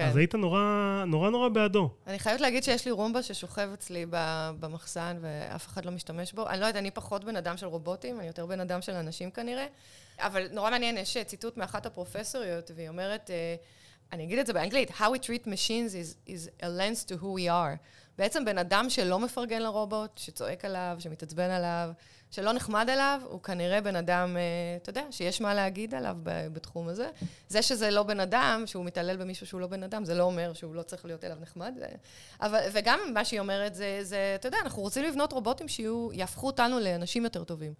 כן. 0.00 0.08
אז 0.08 0.16
היית 0.16 0.34
נורא, 0.34 1.04
נורא 1.06 1.30
נורא 1.30 1.48
בעדו. 1.48 1.90
אני 2.06 2.18
חייבת 2.18 2.40
להגיד 2.40 2.64
שיש 2.64 2.84
לי 2.84 2.90
רומבה 2.90 3.22
ששוכב 3.22 3.70
אצלי 3.74 4.06
במחסן 4.60 5.16
ואף 5.20 5.66
אחד 5.66 5.84
לא 5.84 5.92
משתמש 5.92 6.32
בו. 6.32 6.48
אני 6.48 6.60
לא 6.60 6.66
יודעת, 6.66 6.80
אני 6.80 6.90
פחות 6.90 7.24
בן 7.24 7.36
אדם 7.36 7.56
של 7.56 7.66
רובוטים, 7.66 8.18
אני 8.18 8.26
יותר 8.26 8.46
בן 8.46 8.60
אדם 8.60 8.82
של 8.82 8.92
אנשים 8.92 9.30
כנראה. 9.30 9.66
אבל 10.18 10.46
נורא 10.52 10.70
מעניין, 10.70 10.98
יש 10.98 11.16
ציטוט 11.16 11.56
מאחת 11.56 11.86
הפרופסוריות, 11.86 12.70
והיא 12.74 12.88
אומרת, 12.88 13.30
אה, 13.30 13.54
אני 14.12 14.24
אגיד 14.24 14.38
את 14.38 14.46
זה 14.46 14.52
באנגלית, 14.52 14.90
How 14.90 15.04
we 15.04 15.18
treat 15.18 15.46
machines 15.46 15.94
is, 15.94 16.30
is 16.30 16.64
a 16.64 16.68
lens 16.68 17.04
to 17.04 17.22
who 17.22 17.32
we 17.38 17.48
are. 17.48 17.76
בעצם 18.20 18.44
בן 18.44 18.58
אדם 18.58 18.90
שלא 18.90 19.18
מפרגן 19.18 19.62
לרובוט, 19.62 20.18
שצועק 20.18 20.64
עליו, 20.64 20.96
שמתעצבן 20.98 21.50
עליו, 21.50 21.90
שלא 22.30 22.52
נחמד 22.52 22.88
אליו, 22.88 23.20
הוא 23.24 23.42
כנראה 23.42 23.80
בן 23.80 23.96
אדם, 23.96 24.36
אה, 24.36 24.42
אתה 24.82 24.90
יודע, 24.90 25.04
שיש 25.10 25.40
מה 25.40 25.54
להגיד 25.54 25.94
עליו 25.94 26.16
בתחום 26.24 26.88
הזה. 26.88 27.08
זה 27.48 27.62
שזה 27.62 27.90
לא 27.90 28.02
בן 28.02 28.20
אדם, 28.20 28.62
שהוא 28.66 28.84
מתעלל 28.84 29.16
במישהו 29.16 29.46
שהוא 29.46 29.60
לא 29.60 29.66
בן 29.66 29.82
אדם, 29.82 30.04
זה 30.04 30.14
לא 30.14 30.22
אומר 30.24 30.52
שהוא 30.52 30.74
לא 30.74 30.82
צריך 30.82 31.04
להיות 31.04 31.24
אליו 31.24 31.36
נחמד. 31.40 31.74
אבל, 32.40 32.60
וגם 32.72 33.00
מה 33.14 33.24
שהיא 33.24 33.40
אומרת, 33.40 33.74
זה, 33.74 33.98
זה, 34.02 34.32
אתה 34.34 34.48
יודע, 34.48 34.58
אנחנו 34.62 34.82
רוצים 34.82 35.04
לבנות 35.04 35.32
רובוטים 35.32 35.68
שיהיו, 35.68 36.08
יהפכו 36.12 36.46
אותנו 36.46 36.80
לאנשים 36.80 37.24
יותר 37.24 37.44
טובים. 37.44 37.74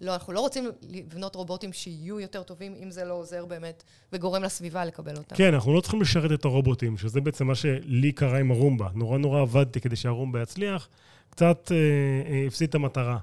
לא, 0.00 0.14
אנחנו 0.14 0.32
לא 0.32 0.40
רוצים 0.40 0.70
לבנות 0.90 1.34
רובוטים 1.34 1.72
שיהיו 1.72 2.20
יותר 2.20 2.42
טובים, 2.42 2.74
אם 2.82 2.90
זה 2.90 3.04
לא 3.04 3.14
עוזר 3.14 3.44
באמת 3.46 3.82
וגורם 4.12 4.42
לסביבה 4.42 4.84
לקבל 4.84 5.16
אותם. 5.16 5.36
כן, 5.36 5.54
אנחנו 5.54 5.74
לא 5.74 5.80
צריכים 5.80 6.00
לשרת 6.00 6.32
את 6.32 6.44
הרובוטים, 6.44 6.96
שזה 6.98 7.20
בעצם 7.20 7.46
מה 7.46 7.54
שלי 7.54 8.12
קרה 8.12 8.38
עם 8.38 8.50
הרומבה. 8.50 8.88
נורא 8.94 9.18
נורא 9.18 9.40
עבדתי 9.40 9.80
כדי 9.80 9.96
שהרומבה 9.96 10.42
יצליח, 10.42 10.88
קצת 11.30 11.72
אה, 11.72 11.76
אה, 12.32 12.46
הפסיד 12.46 12.68
את 12.68 12.74
המטרה. 12.74 13.18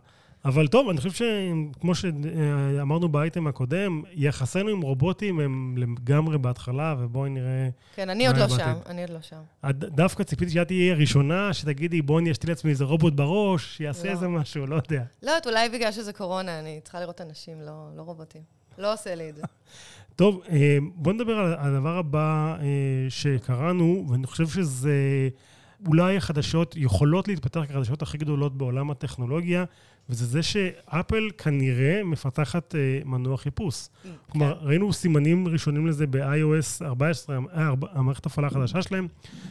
אבל 0.46 0.68
טוב, 0.68 0.90
אני 0.90 0.98
חושב 0.98 1.12
שכמו 1.12 1.96
שאמרנו 1.96 3.10
באייטם 3.10 3.48
הקודם, 3.48 4.02
יחסינו 4.14 4.70
עם 4.70 4.82
רובוטים 4.82 5.40
הם 5.40 5.76
לגמרי 5.78 6.38
בהתחלה, 6.38 6.96
ובואי 7.00 7.30
נראה... 7.30 7.70
כן, 7.96 8.10
אני 8.10 8.28
עוד 8.28 8.38
לא 8.38 8.50
שם, 8.50 8.74
אני 8.86 9.02
עוד 9.02 9.10
לא 9.10 9.22
שם. 9.22 9.42
דווקא 9.74 10.24
ציפיתי 10.24 10.52
שאת 10.52 10.68
תהיי 10.68 10.92
הראשונה, 10.92 11.54
שתגידי, 11.54 12.02
בואי 12.02 12.22
אני 12.22 12.32
אשתיל 12.32 12.50
לעצמי 12.50 12.72
איזה 12.72 12.84
רובוט 12.84 13.14
בראש, 13.14 13.78
שיעשה 13.78 14.08
לא. 14.08 14.12
איזה 14.12 14.28
משהו, 14.28 14.68
לא 14.68 14.76
יודע. 14.76 15.04
לא, 15.24 15.34
אולי 15.46 15.70
בגלל 15.70 15.92
שזה 15.92 16.14
קורונה, 16.14 16.60
אני 16.60 16.80
צריכה 16.84 17.00
לראות 17.00 17.22
אנשים, 17.22 17.62
לא, 17.62 17.88
לא 17.96 18.02
רובוטים. 18.02 18.42
לא 18.78 18.94
עושה 18.94 19.16
לי 19.16 19.30
את 19.30 19.36
זה. 19.36 19.42
טוב, 20.16 20.42
אה, 20.50 20.78
בואו 20.96 21.16
נדבר 21.16 21.38
על 21.38 21.76
הדבר 21.76 21.98
הבא 21.98 22.56
אה, 22.60 22.66
שקראנו, 23.10 24.06
ואני 24.10 24.28
חושב 24.28 24.48
שזה... 24.48 24.94
אולי 25.88 26.18
החדשות 26.18 26.76
יכולות 26.78 27.28
להתפתח 27.28 27.62
כחדשות 27.70 28.02
הכי 28.02 28.18
גדולות 28.18 28.58
בעולם 28.58 28.92
הטכנולוגיה, 28.92 29.66
וזה 30.10 30.26
זה 30.26 30.44
שאפל 30.44 31.30
כנראה 31.38 32.04
מפתחת 32.04 32.76
אה, 32.76 33.00
מנוע 33.06 33.38
חיפוש. 33.38 33.86
Mm, 33.86 34.08
כלומר, 34.32 34.60
כן. 34.60 34.66
ראינו 34.66 34.94
סימנים 34.94 35.48
ראשונים 35.48 35.88
לזה 35.88 36.08
ב-iOS 36.08 36.86
14, 36.86 37.38
אה, 37.54 37.74
המערכת 37.92 38.26
הפעלה 38.26 38.48
החדשה 38.48 38.82
שלהם, 38.82 39.08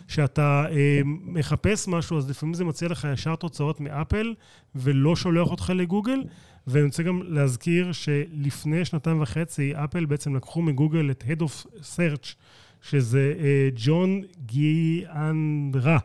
שאתה 0.08 0.64
אה, 0.70 1.00
מחפש 1.06 1.88
משהו, 1.88 2.18
אז 2.18 2.30
לפעמים 2.30 2.54
זה 2.54 2.64
מציע 2.64 2.88
לך 2.88 3.08
ישר 3.12 3.36
תוצאות 3.36 3.80
מאפל, 3.80 4.34
ולא 4.74 5.16
שולח 5.16 5.50
אותך 5.50 5.72
לגוגל. 5.74 6.22
ואני 6.66 6.84
רוצה 6.84 7.02
גם 7.02 7.22
להזכיר 7.26 7.92
שלפני 7.92 8.84
שנתיים 8.84 9.22
וחצי, 9.22 9.72
אפל 9.74 10.04
בעצם 10.04 10.36
לקחו 10.36 10.62
מגוגל 10.62 11.10
את 11.10 11.24
Head 11.28 11.42
of 11.42 11.66
Search, 11.80 12.34
שזה 12.82 13.34
אה, 13.38 13.68
ג'ון 13.76 14.22
גיאנדרה. 14.46 15.98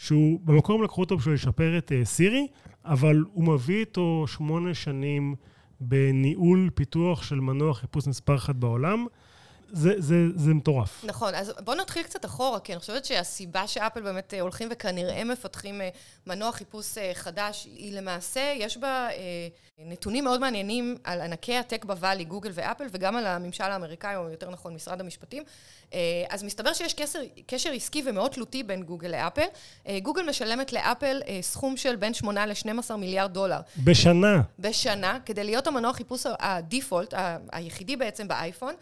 שהוא, 0.00 0.40
במקום 0.44 0.82
לקחו 0.82 1.00
אותו 1.00 1.16
בשביל 1.16 1.34
לשפר 1.34 1.78
את 1.78 1.92
uh, 1.92 2.04
סירי, 2.04 2.46
אבל 2.90 3.24
הוא 3.32 3.44
מביא 3.44 3.80
איתו 3.80 4.24
שמונה 4.26 4.74
שנים 4.74 5.34
בניהול 5.80 6.70
פיתוח 6.74 7.22
של 7.22 7.40
מנוע 7.40 7.74
חיפוש 7.74 8.06
מספר 8.06 8.34
אחת 8.34 8.54
בעולם. 8.56 9.06
זה, 9.72 9.92
זה, 9.98 10.14
זה 10.34 10.54
מטורף. 10.54 11.04
נכון, 11.04 11.34
אז 11.34 11.52
בואו 11.64 11.76
נתחיל 11.76 12.02
קצת 12.02 12.24
אחורה, 12.24 12.60
כי 12.60 12.72
אני 12.72 12.80
חושבת 12.80 13.04
שהסיבה 13.04 13.66
שאפל 13.66 14.00
באמת 14.00 14.34
אה, 14.34 14.40
הולכים 14.40 14.68
וכנראה 14.70 15.24
מפתחים 15.24 15.80
אה, 15.80 15.88
מנוע 16.26 16.52
חיפוש 16.52 16.98
חדש, 17.14 17.64
היא 17.64 17.92
למעשה, 17.92 18.52
יש 18.56 18.76
בה 18.76 19.08
נתונים 19.86 20.24
מאוד 20.24 20.40
מעניינים 20.40 20.96
על 21.04 21.20
ענקי 21.20 21.56
הטק 21.56 21.84
בוואלי, 21.84 22.24
גוגל 22.24 22.50
ואפל, 22.54 22.84
וגם 22.90 23.16
על 23.16 23.26
הממשל 23.26 23.64
האמריקאי, 23.64 24.16
או 24.16 24.30
יותר 24.30 24.50
נכון, 24.50 24.74
משרד 24.74 25.00
המשפטים. 25.00 25.42
אה, 25.94 25.98
אז 26.28 26.42
מסתבר 26.42 26.72
שיש 26.72 26.94
קשר, 26.94 27.18
קשר 27.46 27.70
עסקי 27.72 28.02
ומאוד 28.06 28.30
תלותי 28.30 28.62
בין 28.62 28.82
גוגל 28.82 29.08
לאפל. 29.08 29.46
אה, 29.86 29.98
גוגל 30.02 30.22
משלמת 30.28 30.72
לאפל 30.72 31.20
אה, 31.28 31.38
סכום 31.42 31.76
של 31.76 31.96
בין 31.96 32.14
8 32.14 32.46
ל-12 32.46 32.96
מיליארד 32.96 33.32
דולר. 33.32 33.60
בשנה. 33.84 34.42
בשנה, 34.58 35.18
כדי 35.26 35.44
להיות 35.44 35.66
המנוע 35.66 35.92
חיפוש 35.92 36.26
הדיפולט, 36.38 37.14
היחידי 37.52 37.96
בעצם 37.96 38.28
באייפון. 38.28 38.74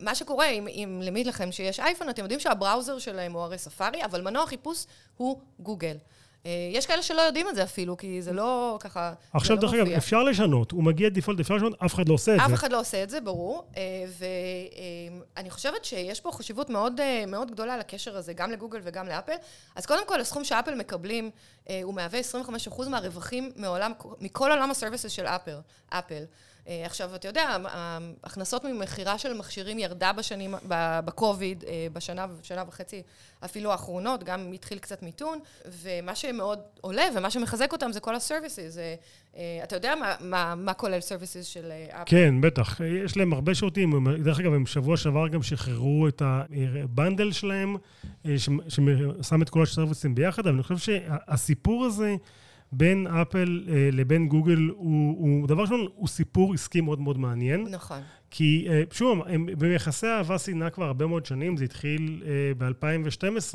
מה 0.00 0.14
שקורה, 0.14 0.46
אם, 0.46 0.68
אם 0.68 1.00
למי 1.04 1.24
לכם 1.24 1.52
שיש 1.52 1.80
אייפון, 1.80 2.08
אתם 2.08 2.22
יודעים 2.22 2.40
שהבראוזר 2.40 2.98
שלהם 2.98 3.32
הוא 3.32 3.42
הרי 3.42 3.58
ספארי, 3.58 4.04
אבל 4.04 4.20
מנוע 4.20 4.46
חיפוש 4.46 4.84
הוא 5.16 5.40
גוגל. 5.60 5.96
אה, 6.46 6.70
יש 6.72 6.86
כאלה 6.86 7.02
שלא 7.02 7.20
יודעים 7.20 7.48
את 7.48 7.54
זה 7.54 7.62
אפילו, 7.62 7.96
כי 7.96 8.22
זה 8.22 8.32
לא 8.32 8.76
ככה... 8.80 9.12
עכשיו, 9.32 9.56
לא 9.56 9.62
דרך 9.62 9.74
אגב, 9.74 9.88
אפשר 9.88 10.22
לשנות. 10.22 10.70
הוא 10.70 10.84
מגיע 10.84 11.08
דיפולט, 11.08 11.40
אפשר 11.40 11.54
לשנות, 11.54 11.82
אף 11.84 11.94
אחד 11.94 12.08
לא 12.08 12.14
עושה 12.14 12.34
את 12.34 12.38
זה. 12.38 12.46
אף 12.46 12.52
אחד 12.54 12.72
לא 12.72 12.80
עושה 12.80 13.02
את 13.02 13.10
זה, 13.10 13.20
ברור. 13.20 13.64
אה, 13.76 13.82
ואני 15.36 15.50
חושבת 15.50 15.84
שיש 15.84 16.20
פה 16.20 16.32
חשיבות 16.32 16.70
מאוד, 16.70 17.00
אה, 17.00 17.24
מאוד 17.26 17.50
גדולה 17.50 17.76
לקשר 17.76 18.16
הזה, 18.16 18.32
גם 18.32 18.50
לגוגל 18.50 18.80
וגם 18.82 19.06
לאפל. 19.06 19.32
אז 19.76 19.86
קודם 19.86 20.06
כל, 20.06 20.20
הסכום 20.20 20.44
שאפל 20.44 20.74
מקבלים, 20.74 21.30
הוא 21.82 21.94
מהווה 21.94 22.20
25% 22.20 22.88
מהרווחים 22.88 23.52
מעולם, 23.56 23.92
מכל 24.20 24.50
עולם 24.50 24.70
הסרוויסס 24.70 25.10
של 25.10 25.26
אפל. 25.26 25.56
אפל. 25.88 26.24
אה, 26.68 26.86
עכשיו, 26.86 27.14
אתה 27.14 27.28
יודע, 27.28 27.56
ההכנסות 27.64 28.64
ממכירה 28.64 29.18
של 29.18 29.34
מכשירים 29.34 29.78
ירדה 29.78 30.12
בשנים, 30.12 30.54
בקוביד, 31.04 31.64
אה, 31.68 31.86
בשנה, 31.92 32.26
ושנה 32.40 32.64
וחצי 32.68 33.02
אפילו 33.44 33.72
האחרונות, 33.72 34.24
גם 34.24 34.52
התחיל 34.52 34.78
קצת 34.78 35.02
מיתון, 35.02 35.38
ומה 35.82 36.14
שמאוד 36.14 36.58
עולה 36.80 37.02
ומה 37.16 37.30
שמחזק 37.30 37.72
אותם 37.72 37.92
זה 37.92 38.00
כל 38.00 38.14
ה 38.14 38.20
services. 38.20 38.78
אה, 39.36 39.60
אתה 39.62 39.76
יודע 39.76 39.94
מה, 39.94 40.14
מה, 40.20 40.54
מה 40.54 40.74
כולל 40.74 41.00
services 41.00 41.44
של 41.44 41.72
אפל? 41.90 42.02
כן, 42.06 42.40
בטח. 42.40 42.80
יש 43.04 43.16
להם 43.16 43.32
הרבה 43.32 43.54
שירותים. 43.54 44.22
דרך 44.24 44.40
אגב, 44.40 44.52
הם 44.52 44.66
שבוע 44.66 44.96
שעבר 44.96 45.28
גם 45.28 45.42
שחררו 45.42 46.08
את 46.08 46.22
ה 46.24 46.39
bundle 46.39 47.32
שלהם, 47.32 47.76
ששם 48.26 49.42
את 49.42 49.50
כל 49.50 49.62
הסרוויסים 49.62 50.14
ביחד, 50.14 50.46
אבל 50.46 50.54
אני 50.54 50.62
חושב 50.62 50.78
שהסיפור 50.78 51.84
הזה... 51.84 52.16
בין 52.72 53.06
אפל 53.06 53.64
אה, 53.68 53.88
לבין 53.92 54.28
גוגל 54.28 54.58
הוא, 54.58 55.16
הוא, 55.18 55.48
דבר 55.48 55.62
ראשון, 55.62 55.86
הוא 55.94 56.08
סיפור 56.08 56.54
עסקי 56.54 56.80
מאוד 56.80 57.00
מאוד 57.00 57.18
מעניין. 57.18 57.66
נכון. 57.70 58.00
כי, 58.30 58.66
אה, 58.68 58.82
שוב, 58.92 59.18
ביחסי 59.58 60.06
אהבה 60.06 60.38
שנאה 60.38 60.70
כבר 60.70 60.84
הרבה 60.84 61.06
מאוד 61.06 61.26
שנים, 61.26 61.56
זה 61.56 61.64
התחיל 61.64 62.22
אה, 62.26 62.52
ב-2012, 62.58 63.54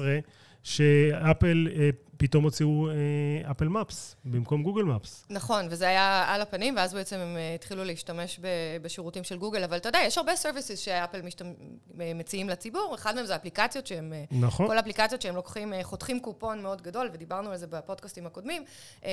שאפל 0.63 1.67
אה, 1.75 1.89
פתאום 2.17 2.43
הוציאו 2.43 2.89
אה, 2.89 3.51
Apple 3.51 3.67
Maps 3.67 4.15
במקום 4.25 4.63
Google 4.63 4.83
Maps. 4.83 5.25
נכון, 5.29 5.67
וזה 5.69 5.87
היה 5.87 6.25
על 6.27 6.41
הפנים, 6.41 6.75
ואז 6.77 6.93
בעצם 6.93 7.19
הם 7.19 7.37
אה, 7.37 7.55
התחילו 7.55 7.83
להשתמש 7.83 8.39
בשירותים 8.81 9.23
של 9.23 9.37
גוגל, 9.37 9.63
אבל 9.63 9.77
אתה 9.77 9.89
יודע, 9.89 9.99
יש 10.05 10.17
הרבה 10.17 10.35
services 10.35 10.79
שאפל 10.79 11.21
משתמ... 11.21 11.53
מציעים 11.95 12.49
לציבור, 12.49 12.95
אחד 12.95 13.15
מהם 13.15 13.25
זה 13.25 13.35
אפליקציות 13.35 13.87
שהם... 13.87 14.13
נכון. 14.31 14.67
כל 14.67 14.79
אפליקציות 14.79 15.21
שהם 15.21 15.35
לוקחים, 15.35 15.73
חותכים 15.81 16.19
קופון 16.19 16.61
מאוד 16.61 16.81
גדול, 16.81 17.09
ודיברנו 17.13 17.49
על 17.49 17.57
זה 17.57 17.67
בפודקאסטים 17.67 18.25
הקודמים. 18.25 18.63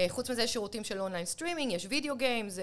חוץ 0.08 0.30
מזה 0.30 0.42
יש 0.42 0.52
שירותים 0.52 0.84
של 0.84 1.00
online 1.00 1.24
streaming, 1.24 1.72
יש 1.72 1.86
video 1.90 2.16
games, 2.16 2.58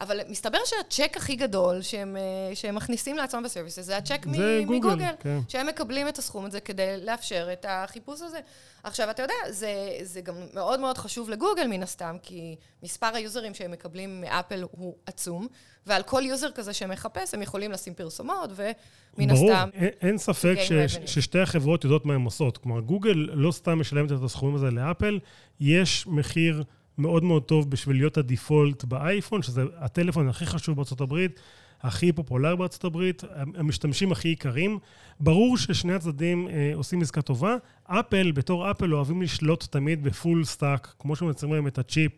אבל 0.00 0.20
מסתבר 0.28 0.58
שהצ'ק 0.64 1.16
הכי 1.16 1.36
גדול 1.36 1.82
שהם, 1.82 2.16
שהם 2.54 2.74
מכניסים 2.74 3.16
לעצמם 3.16 3.42
ב 3.42 3.46
services, 3.46 3.84
זה 3.84 3.96
הצ'ק 3.96 4.24
זה 4.24 4.30
מ- 4.30 4.64
גוגל, 4.64 4.88
מגוגל, 4.88 5.14
כן. 5.20 5.38
שהם 5.48 5.66
מקבלים 5.66 6.08
את 6.08 6.18
הסכום 6.18 6.44
הזה 6.44 6.60
כדי 6.60 7.04
לאפשר 7.04 7.48
את 7.52 7.66
החיפוש 7.68 8.22
הזה. 8.22 8.40
עכשיו, 8.86 9.10
אתה 9.10 9.22
יודע, 9.22 9.34
זה, 9.50 9.96
זה 10.02 10.20
גם 10.20 10.34
מאוד 10.54 10.80
מאוד 10.80 10.98
חשוב 10.98 11.30
לגוגל 11.30 11.66
מן 11.66 11.82
הסתם, 11.82 12.16
כי 12.22 12.56
מספר 12.82 13.06
היוזרים 13.14 13.54
שהם 13.54 13.70
מקבלים 13.70 14.20
מאפל 14.20 14.64
הוא 14.70 14.94
עצום, 15.06 15.46
ועל 15.86 16.02
כל 16.02 16.22
יוזר 16.24 16.50
כזה 16.50 16.72
שמחפש, 16.72 17.34
הם 17.34 17.42
יכולים 17.42 17.72
לשים 17.72 17.94
פרסומות, 17.94 18.50
ומן 18.54 19.28
ברור, 19.28 19.52
הסתם... 19.52 19.68
ברור, 19.74 19.88
אין 20.00 20.18
ספק 20.18 20.56
ש, 20.60 20.72
ששתי 21.06 21.38
החברות 21.38 21.84
יודעות 21.84 22.06
מה 22.06 22.14
הן 22.14 22.24
עושות. 22.24 22.58
כלומר, 22.58 22.80
גוגל 22.80 23.14
לא 23.32 23.52
סתם 23.52 23.78
משלמת 23.80 24.12
את 24.12 24.22
הסכומים 24.24 24.54
הזה 24.54 24.70
לאפל, 24.70 25.18
יש 25.60 26.06
מחיר... 26.06 26.64
מאוד 26.98 27.22
מאוד 27.24 27.42
טוב 27.42 27.70
בשביל 27.70 27.96
להיות 27.96 28.16
ה 28.16 28.25
default 28.25 28.84
באייפון, 28.84 29.42
שזה 29.42 29.62
הטלפון 29.78 30.28
הכי 30.28 30.46
חשוב 30.46 30.76
בארצות 30.76 31.00
הברית. 31.00 31.40
הכי 31.82 32.12
פופולרי 32.12 32.56
בארצות 32.56 32.84
הברית, 32.84 33.22
המשתמשים 33.54 34.12
הכי 34.12 34.28
יקרים. 34.28 34.78
ברור 35.20 35.58
ששני 35.58 35.94
הצדדים 35.94 36.48
אה, 36.48 36.72
עושים 36.74 37.02
עסקה 37.02 37.22
טובה. 37.22 37.56
אפל, 37.86 38.32
בתור 38.32 38.70
אפל, 38.70 38.94
אוהבים 38.94 39.22
לשלוט 39.22 39.64
תמיד 39.64 40.02
ב 40.02 40.10
full 40.10 40.44
stack, 40.44 40.94
כמו 40.98 41.16
שמייצרים 41.16 41.54
להם 41.54 41.66
את 41.66 41.78
הצ'יפ 41.78 42.12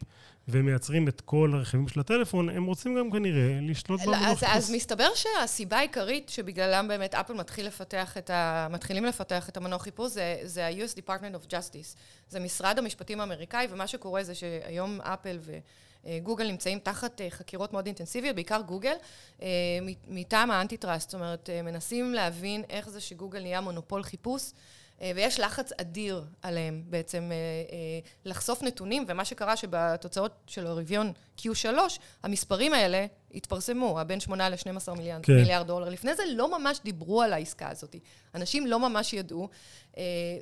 ומייצרים 0.49 1.09
את 1.09 1.21
כל 1.21 1.51
הרכיבים 1.55 1.89
של 1.89 2.01
הטלפון, 2.01 2.49
הם 2.49 2.65
רוצים 2.65 2.99
גם 2.99 3.11
כנראה 3.11 3.59
לשלוט 3.63 4.01
במנוע. 4.01 4.43
אז, 4.43 4.45
אז 4.47 4.71
מסתבר 4.71 5.09
שהסיבה 5.15 5.79
העיקרית 5.79 6.29
שבגללם 6.29 6.89
באמת 6.89 7.15
אפל 7.15 7.33
מתחיל 7.33 7.67
לפתח 7.67 8.17
את 8.19 8.31
ה... 8.31 8.69
מתחילים 8.71 9.05
לפתח 9.05 9.49
את 9.49 9.57
המנוע 9.57 9.79
חיפוש 9.79 10.13
זה, 10.13 10.37
זה 10.43 10.67
ה-US 10.67 10.99
Department 10.99 11.35
of 11.35 11.53
Justice. 11.53 11.97
זה 12.29 12.41
משרד 12.41 12.79
המשפטים 12.79 13.21
האמריקאי, 13.21 13.67
ומה 13.71 13.87
שקורה 13.87 14.25
זה 14.25 14.35
שהיום 14.35 15.01
אפל 15.01 15.39
ו... 15.41 15.59
אה, 16.07 16.19
גוגל 16.23 16.47
נמצאים 16.51 16.79
תחת 16.79 17.21
אה, 17.21 17.31
חקירות 17.31 17.73
מאוד 17.73 17.87
אינטנסיביות, 17.87 18.35
בעיקר 18.35 18.61
גוגל, 18.61 18.95
אה, 19.43 19.49
מטעם 20.09 20.51
ה 20.51 20.77
antitrust, 20.77 21.11
זאת 21.11 21.15
אומרת, 21.15 21.51
מנסים 21.65 22.15
להבין 22.15 22.65
איך 22.71 22.89
זה 22.89 23.01
שגוגל 23.01 23.41
נהיה 23.41 23.61
מונופול 23.61 24.03
חיפוש. 24.03 24.51
ויש 25.15 25.41
לחץ 25.41 25.73
אדיר 25.81 26.25
עליהם 26.43 26.83
בעצם 26.87 27.31
לחשוף 28.25 28.63
נתונים, 28.63 29.05
ומה 29.09 29.25
שקרה 29.25 29.57
שבתוצאות 29.57 30.33
של 30.47 30.67
הרבעון 30.67 31.13
Q3, 31.39 31.67
המספרים 32.23 32.75
האלה 32.75 33.07
התפרסמו, 33.35 33.99
בין 34.07 34.21
8 34.21 34.49
ל-12 34.49 34.95
מיליארד, 34.97 35.23
כן. 35.23 35.37
מיליארד 35.37 35.67
דולר. 35.67 35.89
לפני 35.89 36.15
זה 36.15 36.23
לא 36.35 36.59
ממש 36.59 36.81
דיברו 36.85 37.23
על 37.23 37.33
העסקה 37.33 37.69
הזאת. 37.69 37.97
אנשים 38.35 38.67
לא 38.67 38.89
ממש 38.89 39.13
ידעו, 39.13 39.49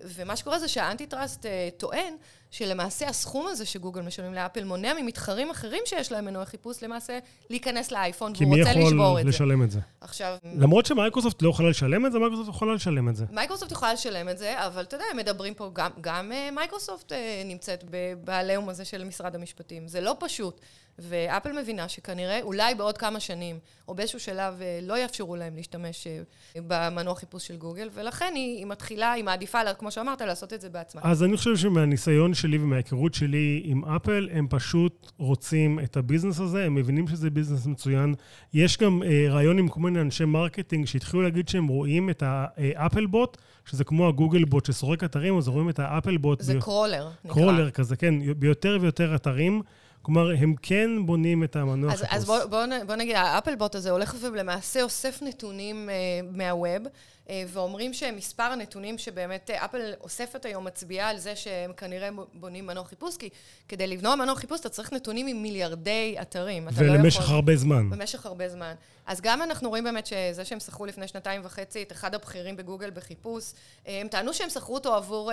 ומה 0.05 0.37
שקורה 0.37 0.59
זה 0.59 0.69
שה 0.69 1.07
antitrust 1.07 1.47
טוען 1.77 2.15
שלמעשה 2.51 3.09
הסכום 3.09 3.47
הזה 3.49 3.67
שגוגל 3.67 4.03
משלמים 4.03 4.35
לאפל 4.35 4.65
מונע 4.65 4.93
ממתחרים 5.01 5.51
אחרים 5.51 5.83
שיש 5.87 6.13
להם 6.13 6.25
מנועי 6.25 6.47
חיפוש 6.47 6.83
למעשה 6.83 7.19
להיכנס 7.51 7.93
לאייפון, 7.93 8.33
והוא 8.39 8.59
רוצה 8.59 8.71
לשבור 8.71 8.81
את 8.81 8.87
זה. 8.87 8.89
כי 8.89 8.95
מי 8.95 9.03
יכול 9.03 9.29
לשלם 9.29 9.63
את 9.63 9.71
זה? 9.71 9.81
עכשיו... 10.01 10.37
למרות 10.59 10.87
שמייקרוסופט 10.87 11.43
לא 11.43 11.51
יכולה 11.51 11.71
לשלם 11.71 12.07
את 12.07 12.13
זה, 12.13 12.19
מייקרוסופט 12.19 12.49
יכולה 12.49 12.75
לשלם 12.75 13.09
את 13.09 13.17
זה. 13.17 13.25
מייקרוסופט 13.31 13.73
יכולה 13.73 13.93
לשלם 13.93 14.29
את 14.29 14.39
זה, 14.39 14.67
אבל 14.67 14.83
אתה 14.83 14.97
יודע, 14.97 15.05
מדברים 15.17 15.55
פה, 15.55 15.71
גם, 15.73 15.91
גם 16.01 16.33
uh, 16.33 16.55
מייקרוסופט 16.55 17.13
נמצאת 17.45 17.85
בעליהום 18.25 18.69
הזה 18.69 18.85
של 18.85 19.05
משרד 19.05 19.35
המשפטים. 19.35 19.89
זה 19.89 20.01
לא 20.01 20.17
פשוט. 20.19 20.61
ואפל 20.99 21.61
מבינה 21.61 21.89
שכנראה, 21.89 22.43
אולי 22.43 22.75
בעוד 22.75 22.99
כמה 22.99 23.21
שנים, 23.21 23.59
או 23.89 23.95
באיזשהו 23.95 24.21
שלב, 24.21 24.63
אה, 24.63 24.79
לא 24.83 24.99
יאפשרו 24.99 25.37
להם 25.37 25.57
להשתמש 25.57 26.07
אה, 26.07 26.21
במנוע 26.67 27.15
חיפוש 27.15 27.47
של 27.47 27.57
גוגל, 27.57 27.89
ולכן 27.95 28.33
היא, 28.35 28.57
היא 28.57 28.67
מתחילה, 28.67 29.13
היא 29.13 29.25
מעדיפה, 29.25 29.59
כמו 29.79 29.91
שאמרת, 29.91 30.21
לעשות 30.21 30.53
את 30.53 30.61
זה 30.61 30.69
בעצמה. 30.69 31.01
אז 31.05 31.23
אני 31.23 31.37
חושב 31.37 31.57
שמהניסיון 31.57 32.35
שלי 32.35 32.59
ומההיכרות 32.59 33.15
שלי 33.15 33.63
עם 33.65 33.85
אפל, 33.85 34.29
הם 34.33 34.47
פשוט 34.51 35.13
רוצים 35.19 35.81
את 35.81 35.97
הביזנס 35.97 36.41
הזה, 36.41 36.65
הם 36.65 36.75
מבינים 36.75 37.09
שזה 37.09 37.31
ביזנס 37.31 37.67
מצוין. 37.67 38.15
יש 38.55 38.79
גם 38.79 39.03
אה, 39.03 39.27
ראיון 39.31 39.59
עם 39.59 39.69
כל 39.69 39.81
מיני 39.81 40.01
אנשי 40.01 40.25
marketing 40.25 40.87
שהתחילו 40.87 41.23
להגיד 41.23 41.49
שהם 41.49 41.67
רואים 41.67 42.11
את 42.11 42.23
ה 42.27 43.07
Applebot, 43.07 43.37
שזה 43.65 43.85
כמו 43.85 44.09
ה 44.09 44.45
Googlebot 44.45 44.67
שסורק 44.67 45.05
אתרים, 45.05 45.39
אז 45.39 45.49
רואים 45.49 45.69
את 45.69 45.79
ה 45.79 46.17
Applebot. 46.17 46.41
זה 46.41 46.57
ב... 46.57 46.61
crawler, 46.61 47.09
נקרא. 47.25 47.35
crawler 47.35 47.71
כזה, 47.71 47.97
כן, 47.97 48.15
ביותר 48.39 48.79
ויותר 48.81 49.15
אתרים. 49.15 49.63
כלומר, 50.07 50.31
הם 50.39 50.55
כן 50.63 50.91
בונים 51.07 51.45
את 51.45 51.57
המנוע 51.57 51.91
חיפוש. 51.91 52.09
אז 52.11 52.25
בוא, 52.25 52.45
בוא, 52.45 52.65
בוא 52.87 52.95
נגיד, 52.95 53.17
האפלבוט 53.17 53.75
הזה 53.75 53.91
הולך 53.91 54.17
ולמעשה 54.21 54.83
אוסף 54.83 55.23
נתונים 55.23 55.89
uh, 55.89 56.37
מהווב. 56.37 56.83
אה, 57.31 57.45
ואומרים 57.49 57.95
שמספר 57.95 58.43
הנתונים 58.43 58.99
שבאמת 58.99 59.51
אה, 59.51 59.65
אפל 59.65 59.93
אוספת 60.01 60.45
היום 60.45 60.65
מצביעה 60.65 61.09
על 61.09 61.19
זה 61.19 61.37
שהם 61.37 61.73
כנראה 61.73 62.09
בונים 62.35 62.67
מנוע 62.67 62.85
חיפוש, 62.85 63.17
כי 63.17 63.29
כדי 63.69 63.87
לבנוע 63.87 64.15
מנוע 64.15 64.35
חיפוש 64.35 64.61
אתה 64.61 64.69
צריך 64.69 64.93
נתונים 64.93 65.27
עם 65.27 65.43
מיליארדי 65.43 66.17
אתרים. 66.23 66.69
ולמשך 66.73 67.19
לא 67.19 67.25
יכול... 67.25 67.35
הרבה 67.35 67.57
זמן. 67.57 67.91
במשך 67.91 68.27
הרבה 68.27 68.49
זמן. 68.49 68.75
אז 69.07 69.21
גם 69.21 69.43
אנחנו 69.43 69.69
רואים 69.69 69.85
באמת 69.85 70.07
שזה 70.07 70.45
שהם 70.45 70.61
שכרו 70.61 70.87
לפני 70.87 71.09
שנתיים 71.09 71.41
וחצי 71.45 71.83
את 71.83 71.93
אחד 71.93 72.15
הבכירים 72.15 72.57
בגוגל 72.57 72.91
בחיפוש, 72.91 73.53
אה, 73.87 74.01
הם 74.01 74.09
טענו 74.09 74.35
שהם 74.35 74.51
שכרו 74.51 74.75
אותו 74.75 74.95
עבור 74.95 75.33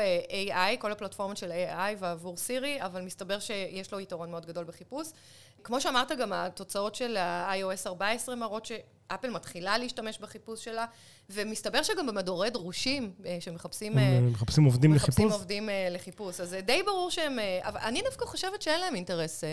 AI, 0.50 0.77
כל 0.79 0.91
הפלטפורמות 0.91 1.38
של 1.38 1.51
AI 1.51 1.95
ועבור 2.00 2.38
סירי, 2.38 2.81
אבל 2.81 3.01
מסתבר 3.01 3.39
שיש 3.39 3.93
לו 3.93 4.00
יתרון 4.00 4.31
מאוד 4.31 4.45
גדול 4.45 4.63
בחיפוש. 4.63 5.07
כמו 5.63 5.81
שאמרת, 5.81 6.12
גם 6.12 6.33
התוצאות 6.33 6.95
של 6.95 7.17
ה-iOS 7.17 7.88
14 7.88 8.35
מראות 8.35 8.65
שאפל 9.12 9.29
מתחילה 9.29 9.77
להשתמש 9.77 10.17
בחיפוש 10.17 10.63
שלה, 10.63 10.86
ומסתבר 11.29 11.83
שגם 11.83 12.07
במדורי 12.07 12.50
דרושים, 12.50 13.13
אה, 13.25 13.38
שמחפשים... 13.39 13.98
אה, 13.98 14.19
מחפשים 14.22 14.63
עובדים 14.63 14.91
מחפשים 14.91 15.10
לחיפוש? 15.10 15.25
מחפשים 15.25 15.39
עובדים 15.39 15.69
אה, 15.69 15.88
לחיפוש. 15.91 16.39
אז 16.39 16.50
זה 16.50 16.62
די 16.62 16.83
ברור 16.86 17.12
שהם... 17.12 17.39
אבל 17.62 17.79
אני 17.79 18.01
דווקא 18.01 18.25
חושבת 18.25 18.62
שאין 18.62 18.81
להם 18.81 18.95
אינטרס 18.95 19.43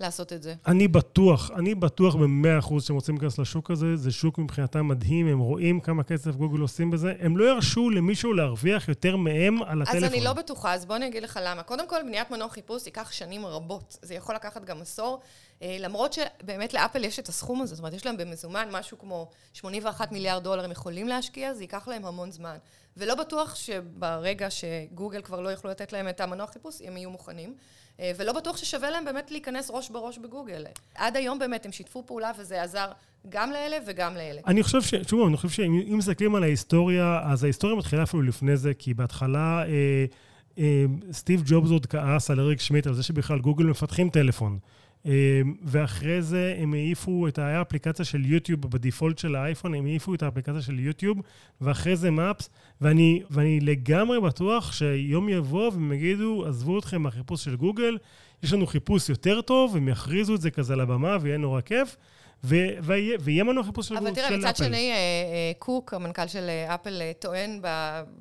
לעשות 0.00 0.32
את 0.32 0.42
זה. 0.42 0.54
אני 0.66 0.88
בטוח, 0.88 1.50
אני 1.50 1.74
בטוח 1.74 2.14
במאה 2.14 2.58
אחוז 2.58 2.84
שהם 2.84 2.96
רוצים 2.96 3.14
להיכנס 3.14 3.38
לשוק 3.38 3.70
הזה. 3.70 3.96
זה 3.96 4.12
שוק 4.12 4.38
מבחינתם 4.38 4.88
מדהים, 4.88 5.26
הם 5.26 5.38
רואים 5.38 5.80
כמה 5.80 6.02
כסף 6.02 6.36
גוגל 6.36 6.60
עושים 6.60 6.90
בזה. 6.90 7.12
הם 7.20 7.36
לא 7.36 7.44
ירשו 7.44 7.90
למישהו 7.90 8.32
להרוויח 8.32 8.88
יותר 8.88 9.16
מהם 9.16 9.62
על 9.62 9.82
הטלפון. 9.82 10.04
אז 10.04 10.12
אני 10.12 10.24
לא 10.24 10.32
בטוחה, 10.32 10.74
אז 10.74 10.86
בואו 10.86 10.96
אני 10.96 11.06
אגיד 11.06 11.22
לך 11.22 11.40
למה. 11.42 11.62
קודם 11.62 11.88
כל, 11.88 12.02
בניית 12.02 12.30
מנוע 12.30 12.48
חיפוש 12.48 12.86
ייקח 12.86 13.12
שנים 13.12 13.46
רבות. 13.46 13.98
זה 14.02 14.14
יכול 14.14 14.34
לקחת 14.34 14.64
גם 14.64 14.80
עשור. 14.82 15.20
למרות 15.62 16.12
שבאמת 16.12 16.74
לאפל 16.74 17.04
יש 17.04 17.18
את 17.18 17.28
הסכום 17.28 17.62
הזה, 17.62 17.74
זאת 17.74 17.78
אומרת, 17.78 17.94
יש 17.94 18.06
להם 18.06 18.16
במזומן 18.16 18.68
משהו 18.72 18.98
כמו 18.98 19.30
81 19.52 20.12
מיליארד 20.12 20.42
דולר, 20.42 20.64
הם 20.64 20.70
יכולים 20.70 21.08
להשקיע, 21.08 21.54
זה 21.54 21.62
ייקח 21.62 21.88
להם 21.88 22.04
המון 22.04 22.30
זמן. 22.30 22.56
ולא 22.96 23.14
בטוח 23.14 23.54
שברגע 23.54 24.48
שגוגל 24.50 25.22
כבר 25.22 25.40
לא 25.40 25.48
יוכלו 25.48 25.70
לתת 25.70 25.92
להם 25.92 26.08
את 26.08 26.20
המנוע 26.20 26.46
חיפוש, 26.46 26.82
הם 26.84 26.96
יהיו 26.96 27.10
מוכנים. 27.10 27.54
אה, 28.00 28.12
ולא 28.16 28.32
בטוח 28.32 28.56
ששווה 28.56 28.90
להם 28.90 29.04
באמת 29.04 29.30
להיכנס 29.30 29.70
ראש 29.70 29.90
בראש 29.90 30.18
בגוגל. 30.18 30.64
עד 30.94 31.16
היום 31.16 31.38
באמת 31.38 31.66
הם 31.66 31.72
שיתפו 31.72 32.02
פעולה 32.06 32.30
וזה 32.38 32.62
עזר 32.62 32.86
גם 33.28 33.50
לאלה 33.50 33.76
וגם 33.86 34.14
לאלה. 34.14 34.40
אני 34.46 34.62
חושב 34.62 34.82
ש... 34.82 34.94
שוב, 35.08 35.26
אני 35.26 35.36
חושב 35.36 35.48
שאם 35.48 35.94
מסתכלים 35.98 36.34
על 36.34 36.42
ההיסטוריה, 36.42 37.20
אז 37.24 37.44
ההיסטוריה 37.44 37.76
מתחילה 37.76 38.02
אפילו 38.02 38.22
לפני 38.22 38.56
זה, 38.56 38.74
כי 38.74 38.94
בהתחלה 38.94 39.64
אה, 39.66 40.04
אה, 40.58 40.84
סטיב 41.12 41.42
ג'ובס 41.46 41.70
עוד 41.70 41.86
כעס 41.86 42.30
על 42.30 42.40
אריק 42.40 42.60
שמיט 42.60 42.86
על 42.86 42.94
זה 42.94 43.02
שבכלל 43.02 43.38
גוגל 43.38 43.64
מפתחים 43.64 44.10
טלפון. 44.10 44.58
אמ, 45.06 45.10
ואחרי 45.62 46.22
זה 46.22 46.56
הם 46.58 46.74
העיפו 46.74 47.28
את 47.28 47.38
האפליקציה 47.38 48.04
של 48.04 48.26
יוטיוב 48.26 48.60
בדיפולט 48.60 49.18
של 49.18 49.34
האייפון, 49.34 49.74
הם 49.74 49.86
העיפו 49.86 50.14
את 50.14 50.22
האפליקציה 50.22 50.62
של 50.62 50.80
יוטיוב, 50.80 51.18
ואחרי 51.60 51.96
זה 51.96 52.10
מפס, 52.10 52.50
ואני, 52.80 53.22
ואני 53.30 53.60
לגמרי 53.60 54.20
בטוח 54.20 54.72
שיום 54.72 55.28
יבוא 55.28 55.70
והם 55.72 55.92
יגידו, 55.92 56.44
עזבו 56.46 56.78
אתכם 56.78 57.02
מהחיפוש 57.02 57.44
של 57.44 57.56
גוגל, 57.56 57.98
יש 58.42 58.52
לנו 58.52 58.66
חיפוש 58.66 59.08
יותר 59.08 59.40
טוב, 59.40 59.76
הם 59.76 59.88
יכריזו 59.88 60.34
את 60.34 60.40
זה 60.40 60.50
כזה 60.50 60.72
על 60.72 60.80
הבמה 60.80 61.16
ויהיה 61.20 61.38
נורא 61.38 61.60
כיף. 61.60 61.96
ויהיה 62.44 63.44
מנוע 63.44 63.64
חיפוש 63.64 63.88
של 63.88 63.98
אפל. 63.98 64.06
אבל 64.06 64.14
תראה, 64.14 64.36
מצד 64.36 64.56
שני, 64.56 64.90
אה, 64.90 64.96
אה, 64.96 65.52
קוק, 65.58 65.94
המנכ"ל 65.94 66.26
של 66.26 66.48
אה, 66.48 66.74
אפל, 66.74 67.02
טוען 67.18 67.60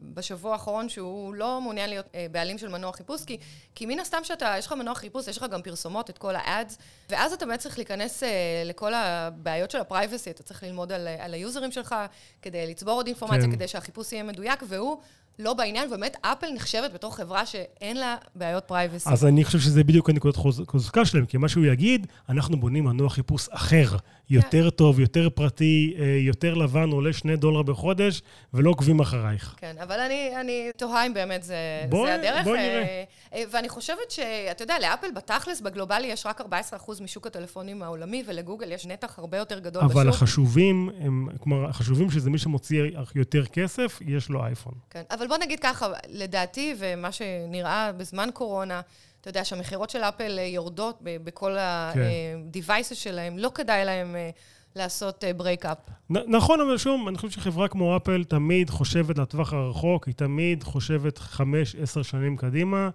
בשבוע 0.02 0.54
האחרון 0.54 0.90
שהוא 0.90 1.34
לא 1.34 1.62
מעוניין 1.62 1.90
להיות 1.90 2.06
בעלים 2.32 2.58
של 2.58 2.68
מנוע 2.68 2.92
חיפוש, 2.94 3.24
כי, 3.24 3.38
כי 3.76 3.86
מן 3.86 4.00
הסתם 4.00 4.18
שאתה, 4.24 4.56
יש 4.58 4.66
לך 4.66 4.74
מנוע 4.74 4.96
חיפוש, 4.96 5.28
יש 5.28 5.38
לך 5.38 5.46
גם 5.52 5.62
פרסומות, 5.62 6.10
את 6.10 6.18
כל 6.18 6.36
ה-ads, 6.36 6.74
ואז 7.10 7.34
אתה 7.34 7.46
באמת 7.46 7.60
צריך 7.60 7.78
להיכנס 7.78 8.24
לכל 8.66 8.94
הבעיות 8.94 9.72
של 9.72 9.80
ה 9.80 9.85
privacy, 9.85 10.32
אתה 10.32 10.44
צריך 10.44 10.64
ללמוד 10.64 10.92
על, 10.92 11.08
על 11.20 11.34
היוזרים 11.34 11.72
שלך, 11.72 11.96
כדי 12.42 12.68
לצבור 12.68 12.94
עוד 12.94 13.08
אינפורמציה, 13.08 13.46
כן. 13.46 13.52
כדי 13.52 13.68
שהחיפוש 13.68 14.12
יהיה 14.12 14.24
מדויק, 14.24 14.64
והוא... 14.68 14.98
לא 15.40 15.54
בעניין, 15.54 15.88
ובאמת 15.88 16.18
אפל 16.22 16.48
נחשבת 16.56 16.94
בתור 16.94 17.16
חברה 17.16 17.46
שאין 17.46 17.98
לה 17.98 18.16
בעיות 18.36 18.64
privacy. 18.64 19.10
אז 19.10 19.26
אני 19.26 19.46
חושב 19.46 19.60
שזה 19.60 19.84
בדיוק 19.84 20.10
הנקודת 20.10 20.36
חוזקה 20.68 21.06
שלהם, 21.06 21.26
כי 21.26 21.38
מה 21.38 21.50
שהוא 21.50 21.66
יגיד, 21.66 22.08
אנחנו 22.30 22.60
בונים 22.60 22.84
מנוע 22.84 23.10
חיפוש 23.10 23.50
אחר, 23.50 23.88
יותר 24.30 24.64
כן. 24.64 24.70
טוב, 24.70 25.00
יותר 25.00 25.30
פרטי, 25.30 25.96
אה, 26.00 26.06
יותר 26.06 26.54
לבן, 26.54 26.90
עולה 26.90 27.14
שני 27.14 27.36
דולר 27.36 27.62
בחודש, 27.62 28.22
ולא 28.54 28.70
עוקבים 28.70 29.00
אחרייך. 29.00 29.56
כן, 29.58 29.76
אבל 29.84 30.00
אני, 30.00 30.30
אני 30.42 30.70
תוהה 30.78 31.08
אם 31.08 31.14
באמת 31.14 31.44
זה, 31.44 31.56
בוא, 31.90 32.08
זה 32.08 32.16
הדרך. 32.16 32.44
בוא 32.44 32.56
נראה. 32.56 32.84
אה, 32.84 33.04
אה, 33.34 33.44
ואני 33.52 33.70
חושבת 33.70 34.12
שאתה 34.12 34.64
יודע, 34.64 34.80
לאפל 34.82 35.08
בתכלס, 35.16 35.62
בגלובלי 35.62 36.08
יש 36.08 36.26
רק 36.26 36.42
14% 36.42 36.46
משוק 37.04 37.28
הטלפונים 37.28 37.84
העולמי, 37.84 38.24
ולגוגל 38.28 38.72
יש 38.72 38.86
נתח 38.86 39.20
הרבה 39.20 39.38
יותר 39.38 39.60
גדול 39.60 39.82
אבל 39.82 39.90
בשוק. 39.90 40.02
אבל 40.02 40.10
החשובים, 40.10 40.90
הם, 41.00 41.28
כלומר, 41.40 41.70
החשובים 41.70 42.12
שזה 42.12 42.30
מי 42.30 42.38
שמוציא 42.38 42.84
יותר 43.16 43.46
כסף, 43.46 44.00
יש 44.06 44.30
לו 44.30 44.46
אייפון. 44.46 44.74
כן, 44.90 45.04
אבל 45.12 45.23
בוא 45.28 45.38
נגיד 45.38 45.60
ככה, 45.60 45.88
לדעתי, 46.10 46.76
ומה 46.78 47.12
שנראה 47.12 47.92
בזמן 47.92 48.30
קורונה, 48.34 48.82
אתה 49.22 49.30
יודע 49.30 49.46
שהמכירות 49.46 49.90
של 49.90 50.02
אפל 50.02 50.40
יורדות 50.40 51.00
בכל 51.02 51.58
ה-devices 51.58 52.90
כן. 52.90 52.96
שלהם, 52.96 53.40
לא 53.40 53.52
כדאי 53.56 53.86
להם 53.86 54.16
אה, 54.16 54.30
לעשות 54.76 55.24
break-up. 55.38 55.78
אה, 56.16 56.22
נכון, 56.28 56.62
אבל 56.62 56.78
שוב, 56.78 57.08
אני 57.08 57.18
חושב 57.18 57.30
שחברה 57.30 57.68
כמו 57.68 57.98
אפל 57.98 58.24
תמיד 58.24 58.70
חושבת 58.70 59.18
לטווח 59.18 59.54
הרחוק, 59.54 60.08
היא 60.08 60.16
תמיד 60.16 60.64
חושבת 60.64 61.18
חמש, 61.18 61.76
עשר 61.76 62.02
שנים 62.02 62.38
קדימה. 62.38 62.90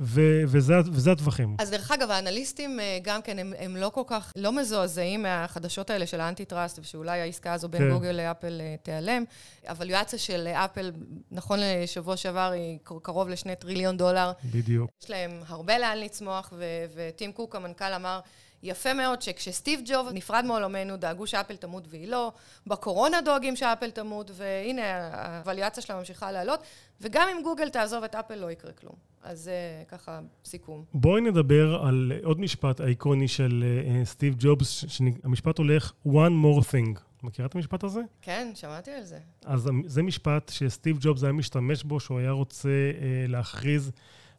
ו- 0.00 0.42
וזה, 0.46 0.74
וזה 0.92 1.12
הטווחים. 1.12 1.56
אז 1.58 1.70
דרך 1.70 1.90
אגב, 1.90 2.10
האנליסטים 2.10 2.80
אה, 2.80 2.98
גם 3.02 3.22
כן, 3.22 3.38
הם, 3.38 3.52
הם 3.58 3.76
לא 3.76 3.88
כל 3.88 4.02
כך, 4.06 4.32
לא 4.36 4.52
מזועזעים 4.52 5.22
מהחדשות 5.22 5.90
האלה 5.90 6.06
של 6.06 6.20
ה 6.20 6.25
antitrust, 6.25 6.78
ושאולי 6.78 7.20
העסקה 7.20 7.52
הזו 7.52 7.68
בין 7.68 7.82
כן. 7.82 7.90
גוגל 7.90 8.12
לאפל 8.12 8.60
אה, 8.60 8.74
תיעלם. 8.82 9.24
הוולואציה 9.68 10.18
של 10.18 10.48
אפל, 10.48 10.92
נכון 11.30 11.58
לשבוע 11.62 12.16
שעבר, 12.16 12.50
היא 12.50 12.78
קרוב 13.02 13.28
לשני 13.28 13.56
טריליון 13.56 13.96
דולר. 13.96 14.32
בדיוק. 14.44 14.90
יש 15.02 15.10
להם 15.10 15.40
הרבה 15.46 15.78
לאן 15.78 15.98
לצמוח, 15.98 16.52
וטים 16.94 17.32
קוק, 17.32 17.56
המנכ"ל, 17.56 17.92
אמר... 17.92 18.20
יפה 18.66 18.94
מאוד 18.94 19.22
שכשסטיב 19.22 19.80
ג'ובס 19.84 20.08
נפרד 20.12 20.44
מעולמנו, 20.44 20.96
דאגו 20.96 21.26
שאפל 21.26 21.56
תמות 21.56 21.84
והיא 21.88 22.08
לא, 22.08 22.32
בקורונה 22.66 23.20
דואגים 23.20 23.56
שאפל 23.56 23.90
תמות, 23.90 24.30
והנה, 24.34 25.38
הוולואציה 25.38 25.82
שלה 25.82 25.96
ממשיכה 25.96 26.32
לעלות, 26.32 26.60
וגם 27.00 27.28
אם 27.36 27.42
גוגל 27.42 27.68
תעזוב 27.68 28.04
את 28.04 28.14
אפל 28.14 28.34
לא 28.34 28.50
יקרה 28.50 28.72
כלום. 28.72 28.94
אז 29.22 29.40
זה 29.40 29.82
ככה 29.88 30.20
סיכום. 30.44 30.84
בואי 30.94 31.20
נדבר 31.20 31.82
על 31.82 32.12
עוד 32.24 32.40
משפט 32.40 32.80
אייקוני 32.80 33.28
של 33.28 33.64
uh, 33.64 34.06
סטיב 34.06 34.34
ג'ובס, 34.38 34.84
שהמשפט 34.88 35.58
הולך 35.58 35.92
one 36.06 36.10
more 36.44 36.62
thing. 36.62 37.00
מכירה 37.22 37.48
את 37.48 37.54
המשפט 37.54 37.84
הזה? 37.84 38.00
כן, 38.22 38.52
שמעתי 38.54 38.90
על 38.90 39.02
זה. 39.02 39.18
אז 39.44 39.68
זה 39.86 40.02
משפט 40.02 40.48
שסטיב 40.54 40.98
ג'ובס 41.00 41.22
היה 41.22 41.32
משתמש 41.32 41.84
בו, 41.84 42.00
שהוא 42.00 42.18
היה 42.18 42.30
רוצה 42.30 42.68
uh, 42.68 43.30
להכריז 43.30 43.92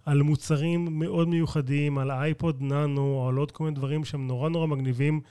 על 0.07 0.21
מוצרים 0.21 0.99
מאוד 0.99 1.27
מיוחדים, 1.27 1.97
על 1.97 2.11
אייפוד 2.11 2.61
נאנו, 2.61 3.27
על 3.27 3.35
עוד 3.35 3.51
כל 3.51 3.63
מיני 3.63 3.75
דברים 3.75 4.05
שהם 4.05 4.27
נורא 4.27 4.49
נורא 4.49 4.67
מגניבים. 4.67 5.21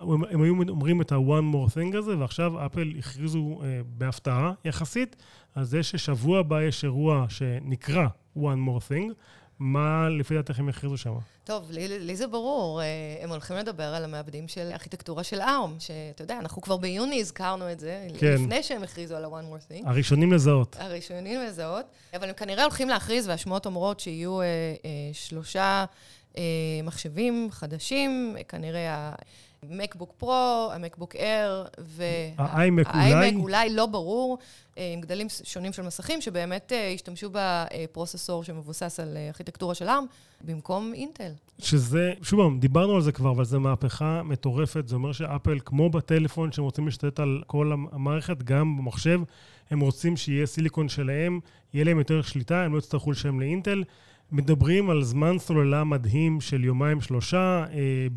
הם, 0.00 0.24
הם 0.30 0.42
היו 0.42 0.54
אומרים 0.68 1.00
את 1.00 1.12
ה-one 1.12 1.54
more 1.54 1.70
thing 1.70 1.98
הזה, 1.98 2.18
ועכשיו 2.18 2.66
אפל 2.66 2.92
הכריזו 2.98 3.58
uh, 3.60 3.64
בהפתעה 3.88 4.52
יחסית 4.64 5.16
על 5.54 5.64
זה 5.64 5.82
ששבוע 5.82 6.38
הבא 6.38 6.62
יש 6.62 6.84
אירוע 6.84 7.26
שנקרא 7.28 8.06
one 8.36 8.40
more 8.40 8.90
thing. 8.90 9.12
מה 9.58 10.08
לפי 10.08 10.34
דעתך 10.34 10.58
הם 10.58 10.68
יכריזו 10.68 10.96
שם? 10.96 11.14
טוב, 11.44 11.70
לי, 11.70 11.98
לי 11.98 12.16
זה 12.16 12.26
ברור. 12.26 12.82
אה, 12.82 12.86
הם 13.20 13.30
הולכים 13.30 13.56
לדבר 13.56 13.84
על 13.84 14.04
המעבדים 14.04 14.48
של 14.48 14.68
ארכיטקטורה 14.72 15.24
של 15.24 15.40
ARM, 15.40 15.70
שאתה 15.78 16.22
יודע, 16.22 16.38
אנחנו 16.38 16.62
כבר 16.62 16.76
ביוני 16.76 17.20
הזכרנו 17.20 17.72
את 17.72 17.80
זה, 17.80 18.08
כן. 18.18 18.34
לפני 18.34 18.62
שהם 18.62 18.82
הכריזו 18.82 19.16
על 19.16 19.24
ה-one 19.24 19.54
more 19.54 19.72
thing. 19.72 19.88
הראשונים 19.88 20.32
לזהות. 20.32 20.76
הראשונים 20.80 21.40
לזהות, 21.40 21.86
אבל 22.16 22.28
הם 22.28 22.34
כנראה 22.34 22.62
הולכים 22.62 22.88
להכריז, 22.88 23.28
והשמועות 23.28 23.66
אומרות 23.66 24.00
שיהיו 24.00 24.40
אה, 24.40 24.46
אה, 24.84 24.90
שלושה... 25.12 25.84
מחשבים 26.84 27.48
חדשים, 27.50 28.36
כנראה 28.48 29.12
מקבוק 29.62 30.12
פרו, 30.18 30.70
המקבוק 30.72 31.16
אייר, 31.16 31.64
והאיימק 31.78 32.86
אולי? 32.94 33.34
אולי 33.36 33.74
לא 33.74 33.86
ברור, 33.86 34.38
אה, 34.78 34.92
עם 34.94 35.00
גדלים 35.00 35.26
שונים 35.44 35.72
של 35.72 35.82
מסכים, 35.82 36.20
שבאמת 36.20 36.72
אה, 36.72 36.92
השתמשו 36.94 37.30
בפרוססור 37.32 38.44
שמבוסס 38.44 39.00
על 39.00 39.16
אה, 39.16 39.28
ארכיטקטורה 39.28 39.74
של 39.74 39.88
ARM, 39.88 40.04
במקום 40.44 40.92
אינטל. 40.94 41.32
שזה, 41.58 42.12
שוב 42.22 42.60
דיברנו 42.60 42.94
על 42.94 43.00
זה 43.00 43.12
כבר, 43.12 43.30
אבל 43.30 43.44
זו 43.44 43.60
מהפכה 43.60 44.22
מטורפת. 44.22 44.88
זה 44.88 44.94
אומר 44.94 45.12
שאפל, 45.12 45.58
כמו 45.64 45.90
בטלפון, 45.90 46.52
שהם 46.52 46.64
רוצים 46.64 46.86
להשתלט 46.86 47.20
על 47.20 47.42
כל 47.46 47.72
המערכת, 47.92 48.42
גם 48.42 48.76
במחשב, 48.76 49.20
הם 49.70 49.80
רוצים 49.80 50.16
שיהיה 50.16 50.46
סיליקון 50.46 50.88
שלהם, 50.88 51.40
יהיה 51.74 51.84
להם 51.84 51.98
יותר 51.98 52.22
שליטה, 52.22 52.62
הם 52.62 52.72
לא 52.72 52.78
יצטרכו 52.78 53.10
לשלם 53.10 53.40
לאינטל. 53.40 53.82
מדברים 54.32 54.90
על 54.90 55.02
זמן 55.02 55.38
סוללה 55.38 55.84
מדהים 55.84 56.40
של 56.40 56.64
יומיים-שלושה. 56.64 57.64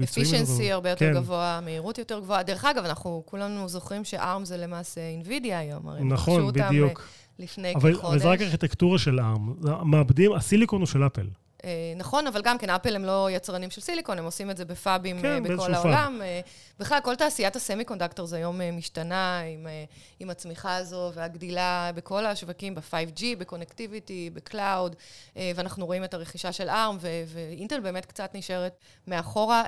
אפישנסי 0.03 0.71
הרבה 0.71 0.89
יותר 0.89 1.13
כן. 1.13 1.13
גבוה, 1.13 1.59
מהירות 1.63 1.97
יותר 1.97 2.19
גבוהה. 2.19 2.43
דרך 2.43 2.65
אגב, 2.65 2.85
אנחנו 2.85 3.23
כולנו 3.25 3.69
זוכרים 3.69 4.03
שארם 4.03 4.45
זה 4.45 4.57
למעשה 4.57 5.01
NVIDIA 5.23 5.53
היום. 5.53 5.89
נכון, 5.99 6.51
בדיוק. 6.53 7.03
לפני 7.39 7.73
אבל, 7.75 7.93
כחודש. 7.93 8.05
אבל 8.05 8.19
זה 8.19 8.27
רק 8.27 8.41
ארכיטקטורה 8.41 8.99
של 8.99 9.19
ארם. 9.19 9.53
מעבדים, 9.83 10.33
הסיליקון 10.33 10.81
הוא 10.81 10.87
של 10.87 11.05
אפל. 11.05 11.27
אה, 11.65 11.93
נכון, 11.97 12.27
אבל 12.27 12.41
גם 12.41 12.57
כן, 12.57 12.69
אפל 12.69 12.95
הם 12.95 13.05
לא 13.05 13.27
יצרנים 13.31 13.69
של 13.69 13.81
סיליקון, 13.81 14.19
הם 14.19 14.25
עושים 14.25 14.51
את 14.51 14.57
זה 14.57 14.65
בפאבים 14.65 15.21
כן, 15.21 15.45
אה, 15.45 15.55
בכל 15.55 15.73
העולם. 15.73 16.21
אה, 16.21 16.39
בכלל, 16.79 16.99
כל 17.03 17.15
תעשיית 17.15 17.55
ה 17.55 17.83
semiconductors 17.83 18.33
היום 18.33 18.61
משתנה 18.73 19.39
עם, 19.39 19.67
עם 20.19 20.29
הצמיחה 20.29 20.75
הזו 20.75 21.11
והגדילה 21.13 21.91
בכל 21.95 22.25
השווקים, 22.25 22.75
ב-5G, 22.75 23.23
ב 23.37 23.44
connectivity, 23.44 24.29
ב 24.33 24.42
cloud, 24.42 24.95
ואנחנו 25.35 25.85
רואים 25.85 26.03
את 26.03 26.13
הרכישה 26.13 26.51
של 26.51 26.69
ARM, 26.69 27.05
ואינטל 27.27 27.79
באמת 27.79 28.05
קצת 28.05 28.31
נשארת 28.35 28.77
מאחורה. 29.07 29.63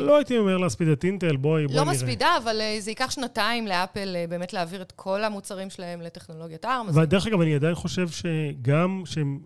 לא 0.00 0.16
הייתי 0.16 0.38
אומר 0.38 0.56
להספיד 0.56 0.88
את 0.88 1.04
אינטל, 1.04 1.36
בואי, 1.36 1.40
בואי 1.40 1.62
לא 1.62 1.68
נראה. 1.68 1.84
לא 1.84 1.90
מספידה, 1.90 2.36
אבל 2.42 2.60
זה 2.78 2.90
ייקח 2.90 3.10
שנתיים 3.10 3.66
לאפל 3.66 4.16
באמת 4.28 4.52
להעביר 4.52 4.82
את 4.82 4.92
כל 4.92 5.24
המוצרים 5.24 5.70
שלהם 5.70 6.00
לטכנולוגיית 6.00 6.64
ARM. 6.64 6.98
ודרך 6.98 7.26
אגב, 7.26 7.40
אני 7.40 7.54
עדיין 7.54 7.74
חושב 7.74 8.08
שגם 8.08 9.02
שהם 9.06 9.38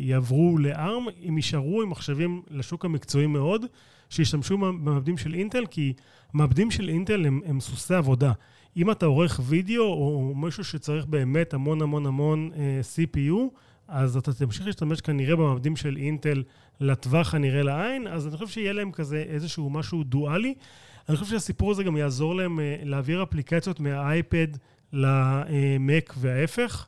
יעברו 0.00 0.58
ל-ARM, 0.58 1.39
יישארו 1.40 1.82
עם 1.82 1.90
מחשבים 1.90 2.42
לשוק 2.50 2.84
המקצועי 2.84 3.26
מאוד, 3.26 3.66
שישתמשו 4.10 4.58
במעבדים 4.58 5.18
של 5.18 5.34
אינטל, 5.34 5.66
כי 5.66 5.92
מעבדים 6.32 6.70
של 6.70 6.88
אינטל 6.88 7.26
הם, 7.26 7.40
הם 7.46 7.60
סוסי 7.60 7.94
עבודה. 7.94 8.32
אם 8.76 8.90
אתה 8.90 9.06
עורך 9.06 9.40
וידאו, 9.44 9.82
או 9.82 10.32
מישהו 10.36 10.64
שצריך 10.64 11.06
באמת 11.06 11.54
המון 11.54 11.82
המון 11.82 12.06
המון 12.06 12.50
אה, 12.56 12.80
CPU, 12.80 13.36
אז 13.88 14.16
אתה 14.16 14.32
תמשיך 14.32 14.66
להשתמש 14.66 15.00
כנראה 15.00 15.36
במעבדים 15.36 15.76
של 15.76 15.96
אינטל 15.96 16.42
לטווח 16.80 17.34
הנראה 17.34 17.62
לעין, 17.62 18.06
אז 18.06 18.26
אני 18.26 18.36
חושב 18.36 18.52
שיהיה 18.52 18.72
להם 18.72 18.92
כזה 18.92 19.24
איזשהו 19.28 19.70
משהו 19.70 20.04
דואלי. 20.04 20.54
אני 21.08 21.16
חושב 21.16 21.30
שהסיפור 21.30 21.70
הזה 21.70 21.82
גם 21.82 21.96
יעזור 21.96 22.34
להם 22.34 22.60
אה, 22.60 22.76
להעביר 22.82 23.22
אפליקציות 23.22 23.80
מהאייפד 23.80 24.48
למק 24.92 26.14
וההפך. 26.16 26.86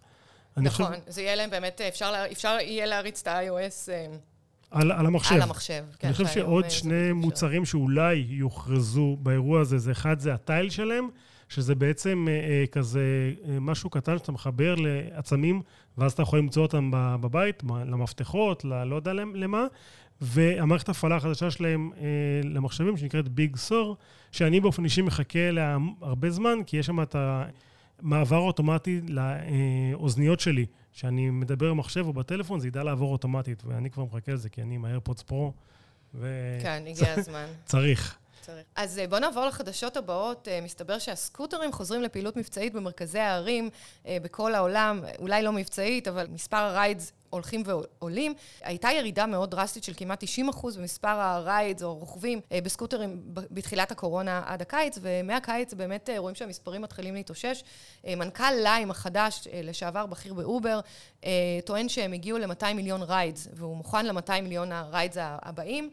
נכון, 0.57 0.87
חושב... 0.87 1.01
זה 1.07 1.23
יהיה 1.23 1.35
להם 1.35 1.51
באמת, 1.51 1.81
אפשר, 1.81 2.15
אפשר 2.33 2.57
יהיה 2.61 2.87
להריץ 2.87 3.21
את 3.21 3.29
ה-iOS 3.29 3.91
אה, 3.93 4.07
על, 4.73 4.93
על 4.93 5.07
המחשב. 5.07 5.35
על 5.35 5.43
המחשב, 5.43 5.85
כן. 5.99 6.07
אני 6.07 6.15
חושב 6.15 6.27
שעוד 6.27 6.71
שני 6.71 7.13
מוצרים 7.13 7.65
שאולי 7.65 8.27
יוכרזו 8.29 9.17
באירוע 9.21 9.61
הזה, 9.61 9.79
זה 9.79 9.93
אחד 9.93 10.21
זה 10.21 10.35
הטייל 10.35 10.71
שלהם, 10.71 11.09
שזה 11.49 11.75
בעצם 11.75 12.27
אה, 12.29 12.33
אה, 12.33 12.65
כזה 12.67 13.33
אה, 13.49 13.61
משהו 13.61 13.91
קטן 13.91 14.19
שאתה 14.19 14.33
מחבר 14.33 14.75
לעצמים, 14.75 15.63
ואז 15.99 16.13
אתה 16.13 16.23
יכול 16.23 16.39
למצוא 16.39 16.63
אותם 16.63 16.91
בבית, 16.93 17.63
למפתחות, 17.87 18.65
לא 18.65 18.97
יודע 18.97 19.13
למה, 19.13 19.67
והמערכת 20.21 20.89
ההפעלה 20.89 21.17
החדשה 21.17 21.51
שלהם 21.51 21.91
אה, 22.01 22.07
למחשבים, 22.45 22.97
שנקראת 22.97 23.29
ביג 23.29 23.57
סור, 23.57 23.97
שאני 24.33 24.61
באופן 24.61 24.85
אישי 24.85 25.03
מחכה 25.03 25.51
לה 25.51 25.77
הרבה 26.01 26.31
זמן, 26.31 26.59
כי 26.67 26.77
יש 26.77 26.87
שם 26.87 27.03
את 27.03 27.17
המעבר 28.03 28.39
אוטומטי 28.39 29.01
לאוזניות 29.09 30.41
שלי. 30.41 30.67
שאני 30.93 31.31
מדבר 31.31 31.71
במחשב 31.71 32.07
או 32.07 32.13
בטלפון, 32.13 32.61
זה 32.61 32.67
ידע 32.67 32.83
לעבור 32.83 33.13
אוטומטית, 33.13 33.63
ואני 33.65 33.91
כבר 33.91 34.05
מחכה 34.05 34.33
לזה, 34.33 34.49
כי 34.49 34.63
אני 34.63 34.75
עם 34.75 34.85
האיירפודס 34.85 35.23
פרו, 35.23 35.53
ו... 36.15 36.59
כן, 36.63 36.83
הגיע 36.87 37.13
הזמן. 37.13 37.47
צריך. 37.65 38.17
צריך. 38.41 38.65
אז 38.77 38.99
אה, 38.99 39.07
בואו 39.07 39.21
נעבור 39.21 39.47
לחדשות 39.47 39.97
הבאות. 39.97 40.49
אה, 40.49 40.61
מסתבר 40.61 40.99
שהסקוטרים 40.99 41.73
חוזרים 41.73 42.03
לפעילות 42.03 42.37
מבצעית 42.37 42.73
במרכזי 42.73 43.19
הערים 43.19 43.71
אה, 44.07 44.17
בכל 44.23 44.55
העולם, 44.55 45.01
אולי 45.19 45.43
לא 45.43 45.53
מבצעית, 45.53 46.09
אבל 46.09 46.27
מספר 46.31 46.57
הריידס 46.57 47.13
הולכים 47.33 47.63
ועולים. 47.67 48.35
הייתה 48.63 48.89
ירידה 48.99 49.27
מאוד 49.27 49.51
דרסטית 49.51 49.85
של 49.85 49.93
כמעט 49.97 50.25
90 50.25 50.49
אחוז 50.49 50.77
במספר 50.77 51.09
הריידס 51.09 51.83
או 51.83 51.95
רוכבים 51.95 52.41
בסקוטרים 52.65 53.21
בתחילת 53.27 53.93
הקורונה 53.93 54.43
עד 54.47 54.63
הקיץ, 54.63 54.99
ומהקיץ 55.03 55.75
באמת 55.75 56.11
רואים 56.19 56.35
שהמספרים 56.35 56.83
מתחילים 56.83 57.15
להתאושש. 57.15 57.63
מנכ"ל 58.07 58.53
ליים 58.63 58.91
החדש, 58.91 59.49
לשעבר 59.63 60.07
בכיר 60.07 60.35
באובר, 60.35 60.81
טוען 61.65 61.89
שהם 61.89 62.13
הגיעו 62.13 62.39
ל-200 62.39 62.73
מיליון 62.75 63.03
rides, 63.03 63.49
והוא 63.55 63.77
מוכן 63.77 64.07
ל-200 64.07 64.41
מיליון 64.43 64.73
ה 64.73 64.80
rides 64.80 65.17
הבאים. 65.21 65.91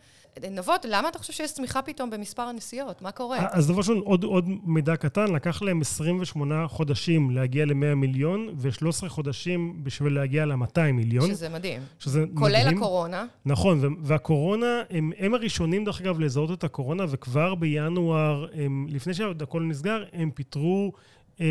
נבות, 0.51 0.85
למה 0.89 1.09
אתה 1.09 1.19
חושב 1.19 1.33
שיש 1.33 1.53
צמיחה 1.53 1.81
פתאום 1.81 2.09
במספר 2.09 2.41
הנסיעות? 2.41 3.01
מה 3.01 3.11
קורה? 3.11 3.47
אז 3.51 3.67
דבר 3.67 3.77
ראשון, 3.77 3.97
עוד, 3.97 4.23
עוד 4.23 4.45
מידע 4.63 4.95
קטן, 4.95 5.33
לקח 5.33 5.61
להם 5.61 5.81
28 5.81 6.67
חודשים 6.67 7.31
להגיע 7.31 7.65
ל-100 7.65 7.95
מיליון, 7.95 8.49
ו-13 8.57 9.09
חודשים 9.09 9.83
בשביל 9.83 10.13
להגיע 10.13 10.45
ל-200 10.45 10.91
מיליון. 10.93 11.28
שזה 11.29 11.49
מדהים. 11.49 11.81
שזה 11.99 12.25
כולל 12.33 12.61
מדהים. 12.61 12.77
הקורונה. 12.77 13.25
נכון, 13.45 13.95
והקורונה, 14.03 14.81
הם, 14.89 15.11
הם 15.17 15.33
הראשונים, 15.33 15.85
דרך 15.85 16.01
אגב, 16.01 16.19
לזהות 16.19 16.59
את 16.59 16.63
הקורונה, 16.63 17.05
וכבר 17.09 17.55
בינואר, 17.55 18.47
הם, 18.53 18.87
לפני 18.89 19.13
שהכל 19.13 19.63
נסגר, 19.63 20.03
הם 20.13 20.31
פיטרו 20.31 20.91
10% 21.37 21.41
אה, 21.41 21.45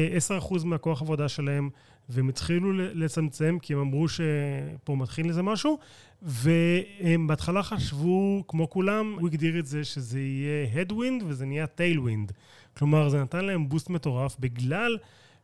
מהכוח 0.65 1.03
עבודה 1.03 1.29
שלהם, 1.29 1.71
והם 2.09 2.29
התחילו 2.29 2.73
לצמצם, 2.73 3.59
כי 3.63 3.73
הם 3.73 3.81
אמרו 3.81 4.09
שפה 4.09 4.97
מתחיל 4.97 5.29
איזה 5.29 5.43
משהו, 5.43 5.79
והם 6.23 7.27
בהתחלה 7.27 7.63
חשבו, 7.63 8.45
כמו 8.49 8.71
כולם, 8.71 9.17
הוא 9.21 9.29
הגדיר 9.29 9.59
את 9.59 9.67
זה 9.67 9.85
שזה 9.85 10.21
יהיה 10.21 10.67
Headwind 10.75 11.25
וזה 11.27 11.47
נהיה 11.47 11.65
Tailwind. 11.65 12.33
כלומר, 12.77 13.09
זה 13.09 13.23
נתן 13.23 13.45
להם 13.45 13.69
בוסט 13.69 13.91
מטורף 13.91 14.37
בגלל 14.41 14.99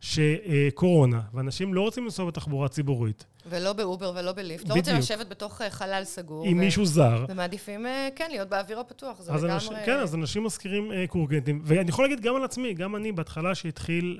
שקורונה, 0.05 1.21
ואנשים 1.33 1.73
לא 1.73 1.81
רוצים 1.81 2.03
לנסוע 2.03 2.25
בתחבורה 2.25 2.67
ציבורית. 2.67 3.25
ולא 3.49 3.73
באובר 3.73 4.13
ולא 4.15 4.31
בליפט. 4.31 4.69
לא 4.69 4.75
רוצים 4.75 4.95
לשבת 4.95 5.27
בתוך 5.27 5.61
אה, 5.61 5.69
חלל 5.69 6.03
סגור. 6.03 6.45
עם 6.45 6.57
ו... 6.57 6.59
מישהו 6.59 6.85
זר. 6.85 7.25
ומעדיפים, 7.29 7.85
אה, 7.85 8.09
כן, 8.15 8.27
להיות 8.29 8.49
באוויר 8.49 8.79
הפתוח. 8.79 9.21
זה 9.21 9.31
לגמרי... 9.31 9.51
אנש... 9.51 9.69
כן, 9.85 9.99
אז 9.99 10.15
אנשים 10.15 10.43
מזכירים 10.43 10.91
אה, 10.91 11.07
קורקנטים. 11.07 11.61
ואני 11.63 11.89
יכול 11.89 12.05
להגיד 12.05 12.21
גם 12.21 12.35
על 12.35 12.43
עצמי, 12.43 12.73
גם 12.73 12.95
אני, 12.95 13.11
בהתחלה 13.11 13.55
שהתחיל 13.55 14.19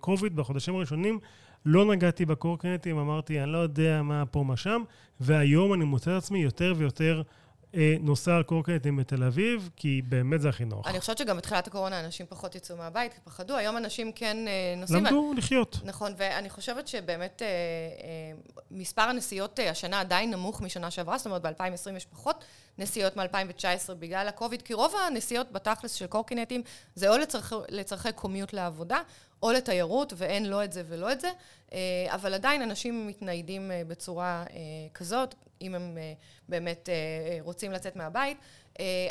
קוביד, 0.00 0.36
בחודשים 0.36 0.76
הראשונים, 0.76 1.18
לא 1.66 1.84
נגעתי 1.84 2.24
בקורקנטים, 2.24 2.98
אמרתי, 2.98 3.42
אני 3.42 3.52
לא 3.52 3.58
יודע 3.58 4.02
מה 4.02 4.26
פה, 4.26 4.42
מה 4.42 4.56
שם, 4.56 4.82
והיום 5.20 5.74
אני 5.74 5.84
מוצא 5.84 6.10
את 6.10 6.22
עצמי 6.22 6.42
יותר 6.42 6.74
ויותר 6.76 7.22
נוסע 8.00 8.36
על 8.36 8.42
קורקנטים 8.42 8.96
בתל 8.96 9.24
אביב, 9.24 9.70
כי 9.76 10.02
באמת 10.08 10.40
זה 10.40 10.48
הכי 10.48 10.64
נוח. 10.64 10.86
אני 10.86 11.00
חושבת 11.00 11.18
שגם 11.18 11.36
בתחילת 11.36 11.66
הקורונה 11.66 12.00
אנשים 12.00 12.26
פחות 12.28 12.54
יצאו 12.54 12.76
מהבית, 12.76 13.12
כי 13.12 13.20
פחדו, 13.24 13.56
היום 13.56 13.76
אנשים 13.76 14.12
כן 14.12 14.36
אה, 14.48 14.74
נוסעים... 14.76 15.04
למדו 15.04 15.32
לחיות. 15.36 15.80
נכון, 15.84 16.12
ואני 16.16 16.50
חושבת 16.50 16.88
שבאמת 16.88 17.42
אה, 17.42 17.48
מספר 18.70 19.02
הנסיעות 19.02 19.58
השנה 19.70 20.00
עדיין 20.00 20.30
נמוך 20.30 20.60
משנה 20.60 20.90
שעברה, 20.90 21.18
זאת 21.18 21.26
אומרת 21.26 21.42
ב-2020 21.42 21.96
יש 21.96 22.06
פחות 22.06 22.44
נסיעות 22.78 23.16
מ-2019 23.16 23.94
בגלל 23.98 24.28
הקוביד, 24.28 24.62
כי 24.62 24.74
רוב 24.74 24.94
הנסיעות 25.06 25.52
בתכלס 25.52 25.92
של 25.92 26.06
קורקינטים 26.06 26.62
זה 26.94 27.08
או 27.08 27.18
לצרכי, 27.18 27.54
לצרכי 27.68 28.12
קומיוט 28.12 28.52
לעבודה, 28.52 28.98
או 29.42 29.52
לתיירות, 29.52 30.12
ואין 30.16 30.46
לא 30.46 30.64
את 30.64 30.72
זה 30.72 30.82
ולא 30.88 31.12
את 31.12 31.20
זה, 31.20 31.28
אבל 32.06 32.34
עדיין 32.34 32.62
אנשים 32.62 33.06
מתניידים 33.06 33.70
בצורה 33.88 34.44
כזאת, 34.94 35.34
אם 35.62 35.74
הם 35.74 35.98
באמת 36.48 36.88
רוצים 37.40 37.72
לצאת 37.72 37.96
מהבית. 37.96 38.38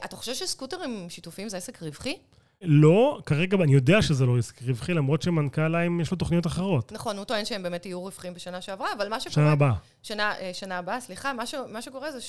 אתה 0.05 0.15
חושב 0.15 0.33
שסקוטרים 0.33 1.09
שיתופיים 1.09 1.49
זה 1.49 1.57
עסק 1.57 1.81
רווחי? 1.83 2.17
לא, 2.61 3.19
כרגע 3.25 3.57
אני 3.63 3.73
יודע 3.73 4.01
שזה 4.01 4.25
לא 4.25 4.37
עסק 4.37 4.61
רווחי, 4.61 4.93
למרות 4.93 5.21
שמנכ"ל 5.21 5.67
להם 5.67 6.01
יש 6.01 6.11
לו 6.11 6.17
תוכניות 6.17 6.47
אחרות. 6.47 6.91
נכון, 6.91 7.17
הוא 7.17 7.25
טוען 7.25 7.45
שהם 7.45 7.63
באמת 7.63 7.85
יהיו 7.85 8.01
רווחים 8.01 8.33
בשנה 8.33 8.61
שעברה, 8.61 8.93
אבל 8.97 9.09
מה 9.09 9.19
שקורה... 9.19 9.33
שנה 9.33 9.51
הבאה. 9.51 9.73
שנה, 10.03 10.33
שנה 10.53 10.77
הבאה, 10.77 11.01
סליחה. 11.01 11.33
מה, 11.33 11.45
ש, 11.45 11.55
מה 11.67 11.81
שקורה 11.81 12.11
זה 12.11 12.19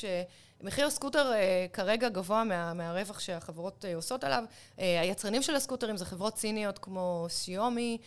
שמחיר 0.63 0.87
הסקוטר 0.87 1.33
כרגע 1.73 2.09
גבוה 2.09 2.45
מה, 2.45 2.75
מהרווח 2.75 3.21
שהחברות 3.21 3.85
עושות 3.95 4.25
עליו. 4.25 4.45
היצרנים 4.79 5.43
של 5.43 5.55
הסקוטרים 5.55 5.97
זה 5.97 6.05
חברות 6.05 6.39
סיניות 6.39 6.79
כמו 6.79 7.27
שיאומי, 7.29 7.99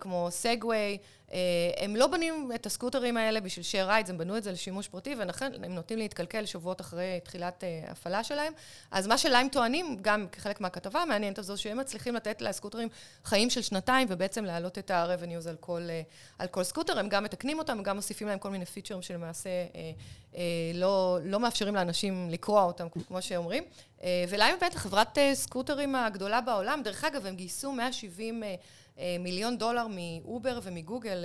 כמו 0.00 0.28
סגווי. 0.30 0.98
הם 1.76 1.96
לא 1.96 2.06
בנו 2.06 2.50
את 2.54 2.66
הסקוטרים 2.66 3.16
האלה 3.16 3.40
בשביל 3.40 3.64
share 3.64 3.86
rides, 3.86 4.10
הם 4.10 4.18
בנו 4.18 4.36
את 4.36 4.42
זה 4.42 4.52
לשימוש 4.52 4.88
פרטי, 4.88 5.14
ולכן 5.18 5.52
הם 5.64 5.74
נוטים 5.74 5.98
להתקלקל 5.98 6.46
שבועות 6.46 6.80
אחרי 6.80 7.20
תחילת 7.24 7.64
הפעלה 7.88 8.24
שלהם. 8.24 8.52
אז 8.90 9.06
מה 9.06 9.18
שהם 9.18 9.48
טוענים, 9.48 9.96
גם 10.02 10.26
כחלק 10.32 10.60
מהכתבה 10.60 11.02
המעניינת 11.02 11.38
הזו, 11.38 11.56
שהם 11.56 11.78
מצליחים 11.78 12.14
לתת 12.14 12.42
לסקוטרים 12.42 12.88
חיים 13.24 13.50
של 13.50 13.62
שנתיים, 13.62 14.08
ובעצם 14.10 14.44
להעלות 14.44 14.78
את 14.78 14.90
ה-revenues 14.90 15.48
על 15.48 15.56
כל, 15.60 15.82
על 16.38 16.48
כל 16.48 16.64
סקוטר. 16.64 16.98
הם 16.98 17.08
גם 17.08 17.24
מתקנים 17.24 17.58
אותם, 17.58 17.72
הם 17.72 17.82
גם 17.82 17.96
מוסיפים 17.96 18.28
להם 18.28 18.38
כל 18.38 18.50
מיני 18.50 18.64
פיצ'רים 18.64 19.02
שלמעשה 19.02 19.50
לא, 20.74 21.18
לא 21.24 21.40
מאפשרים 21.40 21.74
לאנשים 21.74 22.30
לקרוע 22.30 22.62
אותם, 22.62 22.86
כמו 23.08 23.22
שאומרים. 23.22 23.64
וליים 24.28 24.56
באמת 24.60 24.74
חברת 24.74 25.18
סקוטרים 25.34 25.94
הגדולה 25.94 26.40
בעולם, 26.40 26.80
דרך 26.84 27.04
אגב, 27.04 27.26
הם 27.26 27.36
גייסו 27.36 27.72
170 27.72 28.42
מיליון 29.18 29.58
דולר 29.58 29.86
מאובר 29.90 30.60
ומגוגל 30.62 31.24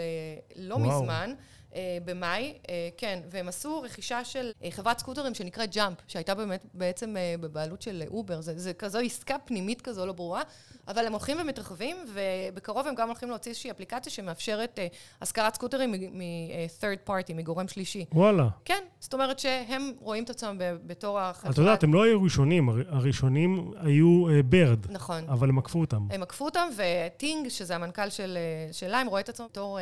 לא 0.56 0.76
וואו. 0.76 1.02
מזמן. 1.02 1.34
אה, 1.76 1.98
במאי, 2.06 2.54
אה, 2.70 2.90
כן, 2.98 3.20
והם 3.30 3.48
עשו 3.48 3.82
רכישה 3.82 4.26
של 4.26 4.52
אה, 4.64 4.72
חברת 4.72 5.00
סקוטרים 5.00 5.34
שנקראת 5.34 5.76
ג'אמפ, 5.76 5.98
שהייתה 6.08 6.36
באמת 6.36 6.66
בעצם 6.74 7.16
בבעלות 7.40 7.82
של 7.82 8.04
אובר. 8.08 8.42
זה, 8.42 8.60
זה 8.60 8.74
כזו 8.74 9.00
עסקה 9.00 9.36
פנימית 9.46 9.82
כזו 9.82 10.06
לא 10.06 10.14
ברורה, 10.14 10.42
אבל 10.88 11.06
הם 11.06 11.12
הולכים 11.12 11.38
ומתרחבים, 11.42 11.98
ובקרוב 12.14 12.88
הם 12.88 12.96
גם 12.96 13.08
הולכים 13.08 13.30
להוציא 13.30 13.52
איזושהי 13.52 13.72
אפליקציה 13.72 14.12
שמאפשרת 14.12 14.80
השכרת 15.22 15.56
סקוטרים 15.56 15.92
מ-third 15.92 17.10
party, 17.10 17.34
מגורם 17.36 17.68
שלישי. 17.68 18.06
וואלה. 18.12 18.48
כן, 18.66 18.84
זאת 19.00 19.14
אומרת 19.14 19.40
שהם 19.40 19.92
רואים 20.00 20.24
את 20.24 20.30
עצמם 20.30 20.58
בתור 20.86 21.20
החברה. 21.20 21.52
את 21.52 21.58
יודעת, 21.58 21.84
הם 21.84 21.94
לא 21.94 22.04
היו 22.04 22.24
ראשונים, 22.24 22.70
הראשונים 22.90 23.72
היו 23.82 24.26
ברד. 24.46 24.92
נכון. 24.92 25.24
אבל 25.30 25.50
הם 25.50 25.58
עקפו 25.58 25.80
אותם. 25.80 26.08
הם 26.12 26.24
עקפו 26.24 26.46
אותם, 26.46 26.68
וטינג, 26.78 27.48
שזה 27.48 27.76
המנכ"ל 27.76 28.10
של 28.10 28.38
ליים, 28.82 29.08
רואה 29.08 29.22
את 29.22 29.30
עצמו 29.30 29.46
בתור... 29.50 29.80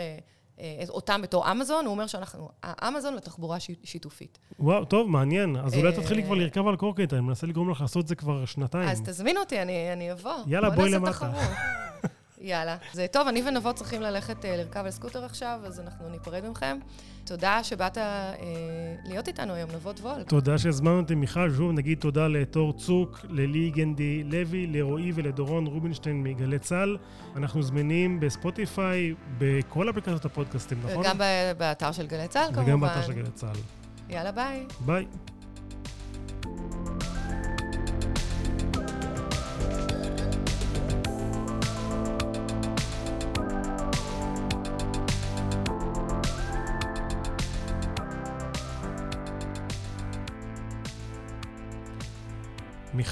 אה, 0.62 0.84
אותם 0.90 1.22
בתור 1.22 1.52
אמזון, 1.52 1.86
הוא 1.86 1.92
אומר 1.92 2.08
שאנחנו 2.08 2.50
האמזון 2.64 3.16
לתחבורה 3.16 3.58
שיתופית. 3.84 4.40
וואו, 4.60 4.86
טוב, 4.86 5.10
מעניין. 5.10 5.56
אז 5.56 5.76
אולי 5.76 5.92
תתחילי 5.92 6.24
כבר 6.24 6.36
לרכב 6.36 6.68
על 6.68 6.76
קורקינט, 6.76 7.14
אני 7.14 7.22
מנסה 7.22 7.48
לגרום 7.48 7.70
לך 7.70 7.82
לעשות 7.82 8.04
את 8.04 8.08
זה 8.08 8.16
כבר 8.16 8.46
שנתיים. 8.46 8.90
אז 8.90 9.02
תזמין 9.02 9.38
אותי, 9.38 9.62
אני 9.62 10.12
אבוא. 10.12 10.34
יאללה, 10.48 10.70
בואי 10.70 10.90
למטה. 10.90 11.32
יאללה. 12.42 12.78
זה 12.94 13.06
טוב, 13.12 13.28
אני 13.28 13.44
ונבות 13.48 13.76
צריכים 13.76 14.02
ללכת 14.02 14.46
אה, 14.46 14.58
לרכב 14.58 14.80
על 14.86 14.92
סקוטר 14.92 15.26
עכשיו, 15.26 15.60
אז 15.64 15.80
אנחנו 15.80 16.10
ניפרד 16.10 16.50
מכם. 16.50 16.78
תודה 17.24 17.64
שבאת 17.64 17.98
אה, 17.98 18.34
להיות 19.06 19.28
איתנו 19.28 19.54
היום, 19.54 19.70
נבות 19.72 20.00
וול. 20.00 20.24
תודה 20.24 20.58
שהזמנו 20.58 21.00
אותי, 21.00 21.16
מיכל. 21.16 21.54
שוב 21.54 21.72
נגיד 21.72 22.00
תודה 22.00 22.28
לתור 22.28 22.74
צוק, 22.74 23.20
ללי 23.30 23.70
גנדי 23.70 24.24
לוי, 24.24 24.68
לרועי 24.68 25.12
ולדורון 25.16 25.68
רובינשטיין 25.68 26.24
מגלי 26.24 26.60
צה"ל. 26.60 26.98
אנחנו 27.36 27.64
זמינים 27.64 28.20
בספוטיפיי, 28.20 29.14
בכל 29.38 29.90
אפליקציות 29.90 30.26
הפודקאסטים, 30.26 30.78
נכון? 30.86 31.06
וגם 31.06 31.18
באתר 31.58 31.92
של 31.92 32.08
גלי 32.08 32.28
צה"ל, 32.28 32.54
כמובן. 32.54 32.70
וגם 32.70 32.80
באתר 32.80 33.02
של 33.02 33.14
גלי 33.14 33.32
צה"ל. 33.36 33.58
יאללה, 34.10 34.32
ביי. 34.32 34.66
ביי. 34.86 35.06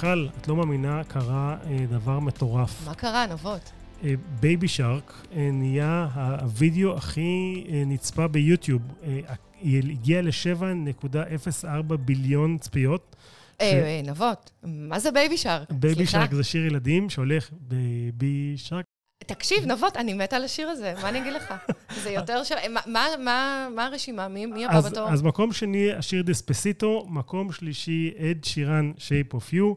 מיכל, 0.04 0.28
את 0.40 0.48
לא 0.48 0.56
מאמינה, 0.56 1.04
קרה 1.04 1.56
אה, 1.66 1.86
דבר 1.88 2.18
מטורף. 2.18 2.86
מה 2.86 2.94
קרה, 2.94 3.26
נבות? 3.26 3.72
Baby 4.40 4.66
אה, 4.66 4.72
Shark 4.72 5.26
אה, 5.32 5.48
נהיה 5.52 6.08
הווידאו 6.14 6.96
הכי 6.96 7.64
אה, 7.68 7.82
נצפה 7.86 8.28
ביוטיוב. 8.28 8.82
היא 9.60 9.78
הגיעה 9.78 10.22
ל-7.04 10.22 11.96
ביליון 11.96 12.58
צפיות. 12.58 13.16
נבות, 14.04 14.50
מה 14.62 14.98
זה 14.98 15.10
Baby 15.10 15.36
Shark? 15.36 15.72
Baby 15.72 16.06
Shark 16.06 16.34
זה 16.34 16.44
שיר 16.44 16.66
ילדים 16.66 17.10
שהולך 17.10 17.50
Baby 17.52 18.54
Shark. 18.56 18.84
תקשיב, 19.26 19.66
נבות, 19.66 19.96
אני 19.96 20.14
מתה 20.14 20.36
על 20.36 20.44
השיר 20.44 20.68
הזה, 20.68 20.94
מה 21.02 21.08
אני 21.08 21.20
אגיד 21.20 21.32
לך? 21.32 21.54
זה 22.02 22.10
יותר 22.10 22.44
של... 22.44 22.54
מה, 22.70 22.80
מה, 22.86 23.06
מה 23.18 23.68
מה 23.74 23.86
הרשימה? 23.86 24.28
מי, 24.28 24.46
מי 24.46 24.66
הבא 24.66 24.80
בתור? 24.80 25.08
אז 25.08 25.22
מקום 25.22 25.52
שני, 25.52 25.92
השיר 25.92 26.22
Despacito, 26.22 27.06
מקום 27.10 27.52
שלישי, 27.52 28.10
אד 28.18 28.44
שירן, 28.44 28.92
Shape 28.96 29.34
of 29.34 29.54
You, 29.54 29.74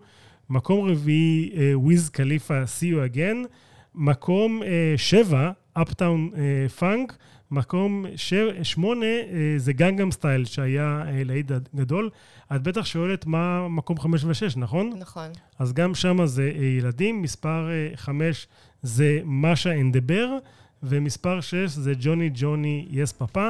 מקום 0.50 0.90
רביעי, 0.90 1.52
וויז 1.76 2.10
קליפה, 2.10 2.64
See 2.64 2.94
You 2.94 3.16
Again, 3.16 3.48
מקום 3.96 4.62
uh, 4.62 4.66
שבע, 4.98 5.52
Uptown 5.78 6.34
uh, 6.34 6.80
Funk, 6.80 7.14
מקום 7.52 8.06
ש... 8.16 8.34
שמונה 8.64 9.06
uh, 9.06 9.34
זה 9.58 9.74
Gangnam 9.74 10.12
Style, 10.12 10.46
שהיה 10.46 11.04
uh, 11.06 11.10
להיט 11.26 11.52
גדול. 11.76 12.10
את 12.56 12.64
בטח 12.64 12.86
שואלת 12.86 13.26
מה 13.26 13.68
מקום 13.68 14.00
חמש 14.00 14.24
ושש, 14.24 14.58
נכון? 14.58 14.94
נכון. 15.00 15.28
אז 15.60 15.74
גם 15.74 15.96
שם 15.96 16.26
זה 16.26 16.52
ילדים, 16.78 17.22
מספר 17.22 17.68
חמש 17.96 18.48
זה 18.82 19.20
Masha 19.26 19.72
and 19.72 19.90
the 19.90 20.08
Bear, 20.08 20.38
ומספר 20.84 21.42
6 21.42 21.56
זה 21.56 21.94
Johnny 22.00 22.30
Johnny 22.34 22.88
Yes 22.90 23.12
Papa. 23.12 23.50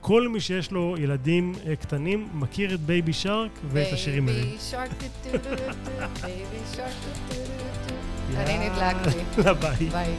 כל 0.00 0.28
מי 0.28 0.40
שיש 0.40 0.70
לו 0.70 0.94
ילדים 0.98 1.52
קטנים 1.80 2.28
מכיר 2.34 2.74
את 2.74 2.80
Baby 2.80 3.12
Shark 3.12 3.50
ואת 3.68 3.92
השירים 3.92 4.28
האלה. 4.28 4.42
Baby 4.42 4.58
Shark, 4.58 4.90
בייבי 6.22 6.58
שרק, 6.72 6.92
אני 8.36 8.68
נדלקתי. 8.68 9.18
ביי. 9.60 9.90
ביי. 9.90 10.16